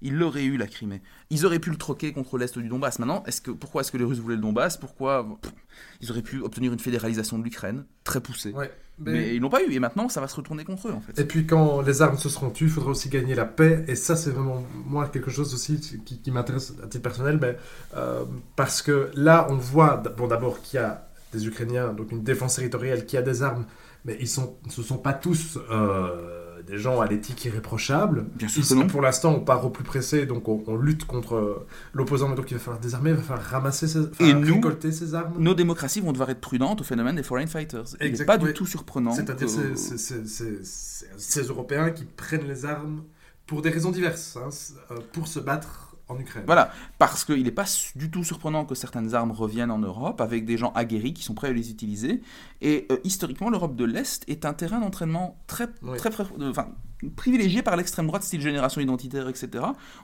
Ils 0.00 0.14
l'auraient 0.16 0.44
eu, 0.44 0.56
la 0.56 0.66
Crimée. 0.66 1.02
Ils 1.30 1.44
auraient 1.44 1.58
pu 1.58 1.70
le 1.70 1.76
troquer 1.76 2.12
contre 2.12 2.38
l'Est 2.38 2.56
du 2.58 2.68
Donbass. 2.68 2.98
Maintenant, 3.00 3.24
est-ce 3.26 3.40
que, 3.40 3.50
pourquoi 3.50 3.80
est-ce 3.82 3.90
que 3.90 3.96
les 3.96 4.04
Russes 4.04 4.18
voulaient 4.20 4.36
le 4.36 4.40
Donbass? 4.42 4.76
Pourquoi 4.76 5.26
Pff, 5.42 5.52
Ils 6.00 6.10
auraient 6.10 6.22
pu 6.22 6.40
obtenir 6.40 6.72
une 6.72 6.78
fédéralisation 6.78 7.38
de 7.38 7.44
l'Ukraine, 7.44 7.84
très 8.04 8.20
poussée. 8.20 8.52
ouais, 8.52 8.70
Mais, 9.00 9.12
mais- 9.12 9.34
ils 9.34 9.40
l'ont 9.40 9.48
pas 9.50 9.62
eu. 9.64 9.72
Et 9.72 9.80
maintenant, 9.80 10.08
ça 10.08 10.20
va 10.20 10.28
se 10.28 10.36
retourner 10.36 10.64
contre 10.64 10.88
eux, 10.88 10.92
en 10.92 11.00
fait. 11.00 11.20
Et 11.20 11.24
puis 11.24 11.46
quand 11.46 11.80
les 11.82 12.00
armes 12.00 12.16
se 12.16 12.28
seront 12.28 12.50
tues, 12.50 12.64
il 12.64 12.70
faudra 12.70 12.90
aussi 12.90 13.08
gagner 13.08 13.34
la 13.34 13.44
paix. 13.44 13.84
Et 13.88 13.96
ça, 13.96 14.14
c'est 14.14 14.30
vraiment 14.30 14.64
moi 14.86 15.08
quelque 15.08 15.30
chose 15.30 15.52
aussi 15.52 15.80
qui, 15.80 16.20
qui 16.20 16.30
m'intéresse 16.30 16.74
à 16.82 16.86
titre 16.86 17.02
personnel, 17.02 17.38
mais 17.40 17.56
euh, 17.96 18.24
parce 18.54 18.82
que 18.82 19.10
là, 19.14 19.46
on 19.50 19.56
voit 19.56 19.96
bon 19.96 20.28
d'abord 20.28 20.60
qu'il 20.62 20.78
y 20.78 20.82
a 20.82 21.08
des 21.32 21.46
Ukrainiens, 21.46 21.92
donc 21.92 22.12
une 22.12 22.22
défense 22.22 22.54
territoriale 22.54 23.04
qui 23.04 23.16
a 23.16 23.22
des 23.22 23.42
armes, 23.42 23.66
mais 24.04 24.16
ils 24.20 24.28
sont, 24.28 24.56
ce 24.70 24.82
sont 24.82 24.96
pas 24.96 25.12
tous 25.12 25.58
euh, 25.70 26.47
des 26.68 26.78
gens 26.78 27.00
à 27.00 27.06
l'éthique 27.06 27.44
irréprochable. 27.44 28.26
Bien 28.34 28.48
sûr 28.48 28.62
Ils- 28.62 28.68
que 28.68 28.74
non. 28.74 28.86
Pour 28.86 29.00
l'instant, 29.02 29.34
on 29.34 29.40
part 29.40 29.64
au 29.64 29.70
plus 29.70 29.84
pressé, 29.84 30.26
donc 30.26 30.48
on, 30.48 30.62
on 30.66 30.76
lutte 30.76 31.04
contre 31.04 31.34
euh, 31.36 31.66
l'opposant, 31.92 32.28
mais 32.28 32.34
donc 32.36 32.50
il 32.50 32.54
va 32.54 32.60
falloir 32.60 32.80
désarmer, 32.80 33.10
il 33.10 33.16
va 33.16 33.22
falloir 33.22 33.46
ramasser, 33.46 33.88
ses, 33.88 34.00
enfin, 34.00 34.24
Et 34.24 34.34
nous, 34.34 34.54
récolter 34.54 34.92
ses 34.92 35.14
armes. 35.14 35.34
Nos 35.38 35.54
démocraties 35.54 36.00
vont 36.00 36.12
devoir 36.12 36.30
être 36.30 36.40
prudentes 36.40 36.80
au 36.80 36.84
phénomène 36.84 37.16
des 37.16 37.22
foreign 37.22 37.46
fighters. 37.48 37.84
Exact, 38.00 38.26
pas 38.26 38.38
du 38.38 38.52
tout 38.52 38.66
surprenant. 38.66 39.12
C'est-à-dire 39.12 39.46
que- 39.46 39.52
c'est- 39.52 39.76
c'est- 39.76 39.98
c'est- 39.98 40.26
c'est- 40.26 40.64
c'est- 40.64 41.06
ces 41.16 41.42
Européens 41.42 41.90
qui 41.90 42.04
prennent 42.04 42.46
les 42.46 42.64
armes 42.64 43.02
pour 43.46 43.62
des 43.62 43.70
raisons 43.70 43.90
diverses, 43.90 44.36
hein, 44.36 44.50
euh, 44.90 44.98
pour 45.12 45.26
se 45.26 45.40
battre 45.40 45.87
en 46.08 46.18
Ukraine. 46.18 46.44
Voilà, 46.46 46.70
parce 46.98 47.24
qu'il 47.24 47.42
n'est 47.42 47.50
pas 47.50 47.66
du 47.96 48.10
tout 48.10 48.24
surprenant 48.24 48.64
que 48.64 48.74
certaines 48.74 49.14
armes 49.14 49.30
reviennent 49.32 49.70
en 49.70 49.78
Europe 49.78 50.20
avec 50.20 50.44
des 50.44 50.56
gens 50.56 50.72
aguerris 50.74 51.12
qui 51.14 51.22
sont 51.22 51.34
prêts 51.34 51.48
à 51.48 51.52
les 51.52 51.70
utiliser. 51.70 52.22
Et 52.60 52.86
euh, 52.90 52.98
historiquement, 53.04 53.50
l'Europe 53.50 53.76
de 53.76 53.84
l'Est 53.84 54.24
est 54.28 54.44
un 54.44 54.54
terrain 54.54 54.80
d'entraînement 54.80 55.36
très, 55.46 55.68
Oui. 55.82 55.98
très, 55.98 56.10
très- 56.10 56.24
enfin, 56.42 56.68
privilégié 57.16 57.62
par 57.62 57.76
l'extrême 57.76 58.06
droite, 58.06 58.22
style 58.22 58.40
génération 58.40 58.80
identitaire, 58.80 59.28
etc. 59.28 59.48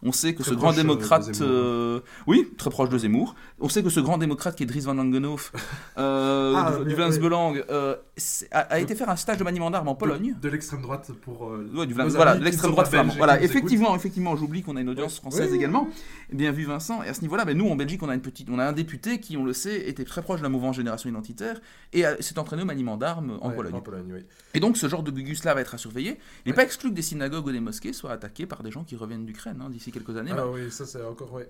On 0.02 0.12
sait 0.12 0.34
que 0.34 0.42
Très 0.42 0.52
ce 0.52 0.56
grand 0.56 0.72
euh, 0.72 0.76
démocrate, 0.76 1.28
euh, 1.40 2.00
oui, 2.26 2.48
très 2.56 2.70
proche 2.70 2.88
de 2.88 2.98
Zemmour. 2.98 3.34
On 3.60 3.68
sait 3.68 3.82
que 3.82 3.90
ce 3.90 4.00
grand 4.00 4.18
démocrate 4.18 4.54
qui 4.56 4.62
est 4.62 4.66
Dries 4.66 4.80
van 4.80 4.94
Langenhoff, 4.94 5.52
euh, 5.98 6.54
Ah, 6.56 6.72
du, 6.72 6.78
mais- 6.80 6.84
du 6.90 6.94
Vlaams 6.94 7.10
mais- 7.12 7.18
Belang, 7.18 7.54
euh, 7.70 7.96
c'est- 8.16 8.48
a, 8.52 8.60
a 8.60 8.78
été 8.78 8.94
faire 8.94 9.08
un 9.08 9.16
stage 9.16 9.38
de 9.38 9.44
maniement 9.44 9.70
d'armes 9.70 9.88
en 9.88 9.94
Pologne. 9.94 10.34
De, 10.36 10.40
de 10.40 10.48
l'extrême 10.52 10.82
droite 10.82 11.10
pour. 11.22 11.50
Ouais, 11.74 11.86
du 11.86 11.94
Vlaams- 11.94 12.08
voilà, 12.10 12.34
l'extrême 12.36 12.70
droite 12.70 12.88
flamande. 12.88 13.16
Voilà, 13.16 13.42
effectivement, 13.42 13.94
effectivement, 13.96 14.36
j'oublie 14.36 14.62
qu'on 14.62 14.76
a 14.76 14.80
une 14.80 14.88
audience 14.90 15.18
française 15.18 15.48
oui, 15.50 15.56
également. 15.56 15.88
oui, 15.88 16.36
Bien 16.36 16.52
vu 16.52 16.64
Vincent, 16.64 17.02
et 17.02 17.08
à 17.08 17.14
ce 17.14 17.20
niveau-là, 17.22 17.44
ben, 17.44 17.56
nous 17.56 17.68
en 17.68 17.76
Belgique 17.76 18.02
on 18.02 18.08
a 18.08 18.14
une 18.14 18.20
petite, 18.20 18.48
on 18.50 18.58
a 18.58 18.64
un 18.64 18.72
député 18.72 19.18
qui, 19.20 19.36
on 19.36 19.44
le 19.44 19.52
sait, 19.52 19.88
était 19.88 20.04
très 20.04 20.22
proche 20.22 20.38
de 20.40 20.44
la 20.44 20.48
mouvance 20.48 20.76
Génération 20.76 21.08
Identitaire 21.10 21.60
et 21.92 22.04
s'est 22.20 22.38
entraîné 22.38 22.62
au 22.62 22.66
maniement 22.66 22.96
d'armes 22.96 23.38
en 23.40 23.48
Ouais, 23.50 23.56
Pologne. 23.56 23.74
En 23.74 23.80
Pologne, 23.80 24.10
oui. 24.14 24.20
Et 24.54 24.60
donc 24.60 24.76
ce 24.76 24.88
genre 24.88 25.02
de 25.02 25.10
gugus-là 25.10 25.54
va 25.54 25.60
être 25.60 25.74
à 25.74 25.78
surveiller. 25.78 26.18
Il 26.44 26.50
n'est 26.50 26.54
pas 26.54 26.62
exclu 26.64 26.83
que 26.90 26.94
des 26.94 27.02
synagogues 27.02 27.46
ou 27.46 27.52
des 27.52 27.60
mosquées 27.60 27.92
soient 27.92 28.12
attaquées 28.12 28.46
par 28.46 28.62
des 28.62 28.70
gens 28.70 28.84
qui 28.84 28.96
reviennent 28.96 29.26
d'Ukraine 29.26 29.60
hein, 29.62 29.70
d'ici 29.70 29.92
quelques 29.92 30.16
années. 30.16 30.32
Ah 30.36 30.48
oui, 30.48 30.70
ça 30.70 30.86
c'est 30.86 31.04
encore. 31.04 31.32
Ouais. 31.32 31.48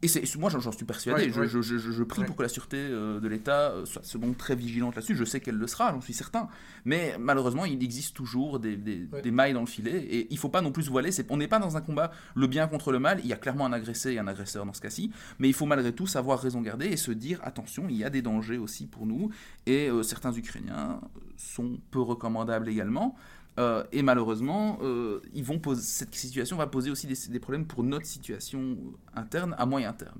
Et 0.00 0.06
moi 0.38 0.48
j'en 0.48 0.70
suis 0.70 0.84
persuadé, 0.84 1.24
Ouais, 1.24 1.32
je, 1.32 1.40
ouais. 1.40 1.48
je- 1.48 1.60
je- 1.60 1.76
je- 1.76 1.90
je 1.90 2.02
prie 2.04 2.20
Ouais. 2.20 2.26
pour 2.28 2.36
que 2.36 2.42
la 2.42 2.48
sûreté 2.48 2.76
euh, 2.76 3.18
de 3.18 3.26
l'État 3.26 3.72
euh, 3.72 3.84
soit 3.84 4.20
très 4.38 4.54
vigilante 4.54 4.94
là-dessus, 4.94 5.16
je 5.16 5.24
sais 5.24 5.40
qu'elle 5.40 5.56
le 5.56 5.66
sera, 5.66 5.90
j'en 5.92 6.00
suis 6.00 6.14
certain. 6.14 6.48
Mais 6.84 7.16
malheureusement, 7.18 7.64
il 7.64 7.82
existe 7.82 8.14
toujours 8.14 8.60
des, 8.60 8.76
des- 8.76 9.08
Ouais. 9.12 9.22
des 9.22 9.32
mailles 9.32 9.54
dans 9.54 9.60
le 9.62 9.66
filet, 9.66 9.98
et 10.04 10.28
il 10.30 10.34
ne 10.34 10.38
faut 10.38 10.50
pas 10.50 10.60
non 10.60 10.70
plus 10.70 10.88
voiler, 10.88 11.10
on 11.30 11.36
n'est 11.36 11.48
pas 11.48 11.58
dans 11.58 11.76
un 11.76 11.80
combat 11.80 12.12
le 12.36 12.46
bien 12.46 12.68
contre 12.68 12.92
le 12.92 13.00
mal, 13.00 13.18
il 13.24 13.26
y 13.26 13.32
a 13.32 13.36
clairement 13.36 13.66
un 13.66 13.72
agressé 13.72 14.12
et 14.12 14.20
un 14.20 14.28
agresseur 14.28 14.64
dans 14.64 14.72
ce 14.72 14.80
cas-ci, 14.80 15.10
mais 15.40 15.48
il 15.48 15.52
faut 15.52 15.66
malgré 15.66 15.92
tout 15.92 16.06
savoir 16.06 16.38
raison 16.38 16.60
garder 16.62 16.86
et 16.86 16.96
se 16.96 17.10
dire, 17.10 17.40
attention, 17.42 17.86
il 17.88 17.96
y 17.96 18.04
a 18.04 18.10
des 18.10 18.22
dangers 18.22 18.58
aussi 18.58 18.86
pour 18.86 19.04
nous, 19.04 19.30
et 19.66 19.88
euh, 19.90 20.04
certains 20.04 20.32
Ukrainiens 20.32 21.00
sont 21.36 21.76
peu 21.90 22.00
recommandables 22.00 22.68
également. 22.68 23.16
Euh, 23.58 23.82
et 23.90 24.02
malheureusement, 24.02 24.78
euh, 24.82 25.20
ils 25.34 25.42
vont 25.44 25.58
poser, 25.58 25.82
cette 25.82 26.14
situation 26.14 26.56
va 26.56 26.68
poser 26.68 26.90
aussi 26.92 27.06
des, 27.08 27.16
des 27.28 27.40
problèmes 27.40 27.66
pour 27.66 27.82
notre 27.82 28.06
situation 28.06 28.76
interne 29.16 29.54
à 29.58 29.66
moyen 29.66 29.92
terme. 29.92 30.18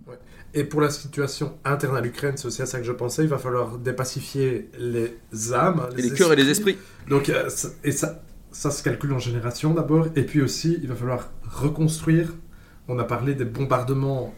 Et 0.54 0.64
pour 0.64 0.80
la 0.80 0.90
situation 0.90 1.56
interne 1.64 1.96
à 1.96 2.00
l'Ukraine, 2.00 2.36
c'est 2.36 2.46
aussi 2.46 2.62
à 2.62 2.66
ça 2.66 2.78
que 2.78 2.84
je 2.84 2.92
pensais, 2.92 3.22
il 3.22 3.28
va 3.28 3.38
falloir 3.38 3.78
dépacifier 3.78 4.68
les 4.78 5.14
âmes, 5.54 5.88
Et 5.96 6.02
les 6.02 6.10
cœurs 6.10 6.32
et 6.32 6.36
les 6.36 6.48
esprits. 6.50 6.76
Donc, 7.08 7.28
euh, 7.28 7.48
ça- 7.48 7.68
et 7.84 7.92
ça, 7.92 8.22
ça 8.50 8.70
se 8.72 8.82
calcule 8.82 9.12
en 9.12 9.18
génération 9.20 9.72
d'abord, 9.72 10.08
et 10.16 10.24
puis 10.24 10.40
aussi, 10.42 10.76
il 10.82 10.88
va 10.88 10.96
falloir 10.96 11.30
reconstruire. 11.48 12.34
On 12.88 12.98
a 12.98 13.04
parlé 13.04 13.34
des 13.36 13.44
bombardements 13.44 14.34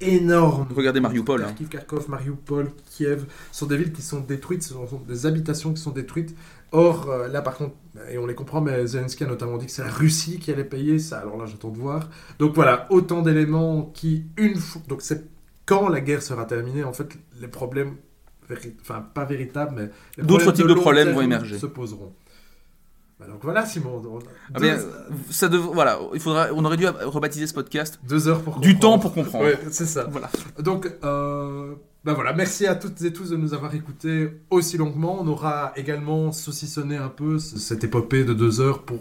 énormes. 0.00 0.68
Regardez 0.76 1.00
Mariupol, 1.00 1.40
hein. 1.42 1.46
Kharkiv, 1.46 1.68
Kharkov, 1.68 2.10
Mariupol, 2.10 2.70
Kiev, 2.90 3.24
ce 3.50 3.60
sont 3.60 3.66
des 3.66 3.78
villes 3.78 3.92
qui 3.92 4.02
sont 4.02 4.20
détruites, 4.20 4.62
ce 4.62 4.74
sont 4.74 5.02
des 5.08 5.24
habitations 5.26 5.72
qui 5.72 5.80
sont 5.80 5.90
détruites. 5.90 6.34
Or, 6.72 7.08
euh, 7.08 7.28
là 7.28 7.42
par 7.42 7.56
contre, 7.56 7.74
et 8.10 8.18
on 8.18 8.26
les 8.26 8.34
comprend, 8.34 8.60
mais 8.60 8.86
Zelensky 8.86 9.24
a 9.24 9.26
notamment 9.26 9.56
dit 9.56 9.66
que 9.66 9.72
c'est 9.72 9.84
la 9.84 9.90
Russie 9.90 10.38
qui 10.38 10.50
allait 10.50 10.64
payer 10.64 10.98
ça. 10.98 11.18
Alors 11.20 11.36
là, 11.38 11.46
j'attends 11.46 11.70
de 11.70 11.78
voir. 11.78 12.08
Donc 12.38 12.54
voilà, 12.54 12.86
autant 12.90 13.22
d'éléments 13.22 13.82
qui, 13.94 14.26
une 14.36 14.56
fois. 14.56 14.82
Donc 14.88 15.00
c'est 15.02 15.24
quand 15.64 15.88
la 15.88 16.00
guerre 16.00 16.22
sera 16.22 16.44
terminée, 16.44 16.84
en 16.84 16.92
fait, 16.92 17.08
les 17.40 17.48
problèmes 17.48 17.96
enfin 18.80 19.04
pas 19.14 19.24
véritables, 19.24 19.74
mais 19.76 20.22
D'autres 20.24 20.52
types 20.52 20.66
de 20.68 20.74
problèmes 20.74 21.12
vont 21.12 21.20
émerger. 21.22 21.58
Se 21.58 21.66
poseront. 21.66 22.12
Bah, 23.18 23.26
donc 23.26 23.38
voilà, 23.42 23.64
Simon. 23.64 24.02
on- 24.06 24.18
Ah 24.54 24.58
deux, 24.60 24.66
bien, 24.66 24.78
ça 25.30 25.48
dev- 25.48 25.70
voilà, 25.72 25.98
il 26.12 26.20
faudra, 26.20 26.48
on 26.54 26.62
aurait 26.66 26.76
dû 26.76 26.86
rebaptiser 26.86 27.46
ce 27.46 27.54
podcast 27.54 27.98
deux 28.06 28.28
heures 28.28 28.42
pour 28.42 28.58
du 28.60 28.74
comprendre. 28.74 28.80
temps 28.80 28.98
pour 29.00 29.14
comprendre. 29.14 29.44
Ouais, 29.46 29.58
c'est 29.70 29.86
ça. 29.86 30.04
Voilà. 30.10 30.28
Donc, 30.60 30.86
euh, 31.02 31.74
ben 32.06 32.12
voilà, 32.14 32.32
merci 32.32 32.66
à 32.66 32.74
toutes 32.76 33.02
et 33.02 33.12
tous 33.12 33.30
de 33.30 33.36
nous 33.36 33.52
avoir 33.52 33.74
écoutés 33.74 34.30
aussi 34.50 34.78
longuement. 34.78 35.18
On 35.20 35.26
aura 35.26 35.72
également 35.76 36.30
saucissonné 36.32 36.96
un 36.96 37.08
peu 37.08 37.38
ce- 37.38 37.58
cette 37.58 37.82
épopée 37.84 38.24
de 38.24 38.32
deux 38.32 38.60
heures 38.60 38.82
pour 38.84 38.98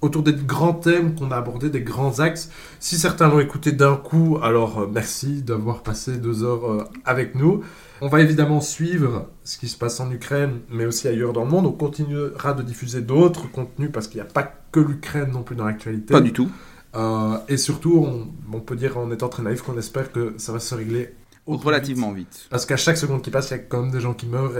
autour 0.00 0.22
des 0.22 0.32
grands 0.32 0.72
thèmes 0.72 1.14
qu'on 1.14 1.30
a 1.30 1.36
abordés, 1.36 1.68
des 1.68 1.82
grands 1.82 2.20
axes. 2.20 2.50
Si 2.78 2.96
certains 2.96 3.28
l'ont 3.28 3.40
écouté 3.40 3.72
d'un 3.72 3.96
coup, 3.96 4.38
alors 4.42 4.78
euh, 4.80 4.88
merci 4.90 5.42
d'avoir 5.42 5.82
passé 5.82 6.16
deux 6.16 6.42
heures 6.42 6.64
euh, 6.72 6.84
avec 7.04 7.34
nous. 7.34 7.60
On 8.00 8.08
va 8.08 8.22
évidemment 8.22 8.62
suivre 8.62 9.28
ce 9.44 9.58
qui 9.58 9.68
se 9.68 9.76
passe 9.76 10.00
en 10.00 10.10
Ukraine, 10.10 10.60
mais 10.70 10.86
aussi 10.86 11.06
ailleurs 11.06 11.34
dans 11.34 11.44
le 11.44 11.50
monde. 11.50 11.66
On 11.66 11.72
continuera 11.72 12.54
de 12.54 12.62
diffuser 12.62 13.02
d'autres 13.02 13.50
contenus 13.52 13.90
parce 13.92 14.08
qu'il 14.08 14.16
n'y 14.22 14.26
a 14.26 14.32
pas 14.32 14.50
que 14.72 14.80
l'Ukraine 14.80 15.30
non 15.32 15.42
plus 15.42 15.54
dans 15.56 15.66
l'actualité. 15.66 16.14
Pas 16.14 16.22
du 16.22 16.32
tout. 16.32 16.48
Euh, 16.96 17.36
et 17.48 17.58
surtout, 17.58 17.98
on, 18.02 18.28
on 18.56 18.60
peut 18.60 18.76
dire 18.76 18.96
en 18.96 19.10
étant 19.10 19.28
très 19.28 19.42
naïf 19.42 19.60
qu'on 19.60 19.76
espère 19.76 20.10
que 20.10 20.32
ça 20.38 20.52
va 20.52 20.60
se 20.60 20.74
régler 20.74 21.14
Relativement 21.56 22.12
vite. 22.12 22.28
vite. 22.32 22.46
Parce 22.50 22.66
qu'à 22.66 22.76
chaque 22.76 22.96
seconde 22.96 23.22
qui 23.22 23.30
passe, 23.30 23.50
il 23.50 23.52
y 23.52 23.54
a 23.54 23.58
quand 23.58 23.82
même 23.82 23.90
des 23.90 24.00
gens 24.00 24.14
qui 24.14 24.26
meurent 24.26 24.52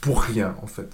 pour 0.00 0.22
rien 0.22 0.54
en 0.62 0.66
fait. 0.66 0.88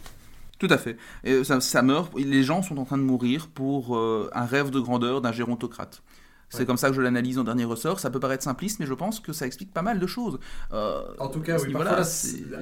Tout 0.59 0.69
à 0.71 0.79
fait. 0.79 0.97
Et 1.25 1.43
ça, 1.45 1.61
ça 1.61 1.83
meurt. 1.83 2.13
Les 2.17 2.43
gens 2.45 2.63
sont 2.63 2.79
en 2.79 2.85
train 2.85 2.99
de 2.99 3.03
mourir 3.03 3.49
pour 3.49 3.97
euh, 3.97 4.31
un 4.33 4.45
rêve 4.47 4.71
de 4.71 4.79
grandeur 4.81 5.21
d'un 5.21 5.33
gérontocrate. 5.33 6.03
C'est 6.51 6.59
Ouais. 6.61 6.67
comme 6.67 6.77
ça 6.77 6.89
que 6.91 6.95
je 6.95 7.01
l'analyse 7.01 7.39
en 7.39 7.45
dernier 7.45 7.65
ressort. 7.65 7.99
Ça 7.99 8.11
peut 8.11 8.21
paraître 8.21 8.45
simpliste, 8.45 8.79
mais 8.79 8.85
je 8.87 8.93
pense 8.95 9.19
que 9.21 9.33
ça 9.33 9.47
explique 9.47 9.73
pas 9.73 9.81
mal 9.83 9.99
de 9.99 10.07
choses. 10.07 10.39
Euh, 10.73 11.01
En 11.19 11.29
tout 11.29 11.41
cas, 11.41 11.59
oui, 11.59 11.73
parfois, 11.73 12.03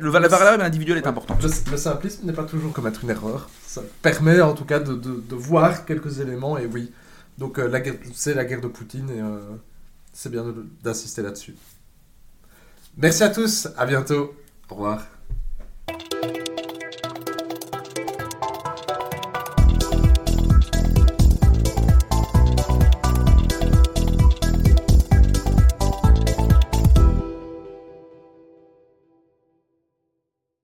le, 0.01 0.11
la 0.13 0.29
variable 0.29 0.63
individuelle 0.63 0.99
est 0.99 1.03
Ouais. 1.03 1.09
importante. 1.09 1.43
Le, 1.43 1.51
le 1.73 1.77
simplisme 1.77 2.25
n'est 2.25 2.33
pas 2.33 2.45
toujours 2.45 2.73
commettre 2.73 3.03
une 3.05 3.11
erreur. 3.11 3.51
Ça 3.67 3.83
permet 4.01 4.41
en 4.41 4.55
tout 4.55 4.65
cas 4.65 4.79
de, 4.79 4.95
de- 4.95 5.21
de 5.29 5.35
voir 5.35 5.85
quelques 5.87 6.21
éléments 6.21 6.57
et 6.57 6.67
oui. 6.67 6.93
Donc 7.37 7.59
euh, 7.59 7.69
c'est 8.15 8.35
la 8.35 8.45
guerre 8.45 8.61
de 8.61 8.69
Poutine 8.69 9.11
et 9.11 9.21
euh, 9.21 9.41
c'est 10.13 10.31
bien 10.31 10.45
d'insister 10.85 11.23
là-dessus. 11.23 11.55
Merci 12.97 13.23
à 13.23 13.29
tous, 13.31 13.69
à 13.77 13.87
bientôt, 13.87 14.35
au 14.69 14.75
revoir. 14.75 15.20